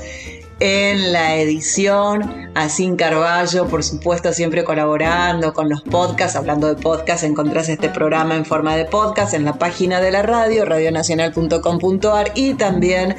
en 0.59 1.13
la 1.13 1.37
edición, 1.37 2.42
a 2.55 2.69
Sin 2.69 2.97
Carballo, 2.97 3.67
por 3.67 3.83
supuesto, 3.83 4.33
siempre 4.33 4.65
colaborando 4.65 5.53
con 5.53 5.69
los 5.69 5.83
podcasts. 5.83 6.37
Hablando 6.37 6.67
de 6.67 6.75
podcasts, 6.75 7.25
encontrás 7.25 7.69
este 7.69 7.89
programa 7.89 8.35
en 8.35 8.45
forma 8.45 8.77
de 8.77 8.85
podcast 8.85 9.35
en 9.35 9.45
la 9.45 9.55
página 9.55 10.01
de 10.01 10.11
la 10.11 10.23
radio, 10.23 10.65
radionacional.com.ar 10.65 12.33
y 12.35 12.55
también 12.55 13.17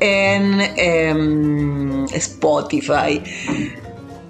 en 0.00 0.60
em, 0.76 2.04
Spotify. 2.06 3.22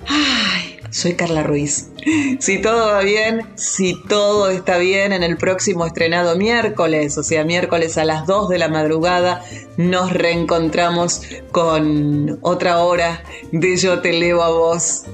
Ay, 0.07 0.79
soy 0.91 1.15
Carla 1.15 1.43
Ruiz. 1.43 1.92
Si 2.41 2.61
todo 2.61 2.89
va 2.89 3.03
bien, 3.03 3.43
si 3.55 3.95
todo 4.03 4.51
está 4.51 4.79
bien, 4.79 5.13
en 5.13 5.23
el 5.23 5.37
próximo 5.37 5.87
estrenado 5.87 6.37
miércoles, 6.37 7.17
o 7.17 7.23
sea, 7.23 7.45
miércoles 7.45 7.97
a 7.97 8.05
las 8.05 8.27
2 8.27 8.49
de 8.49 8.59
la 8.59 8.69
madrugada, 8.69 9.45
nos 9.77 10.13
reencontramos 10.13 11.23
con 11.53 12.39
otra 12.43 12.83
hora 12.83 13.23
de 13.53 13.77
Yo 13.77 14.01
te 14.01 14.13
leo 14.13 14.43
a 14.43 14.51
vos. 14.51 15.05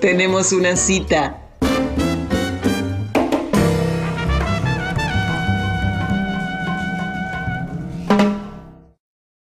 Tenemos 0.00 0.52
una 0.52 0.76
cita 0.76 1.43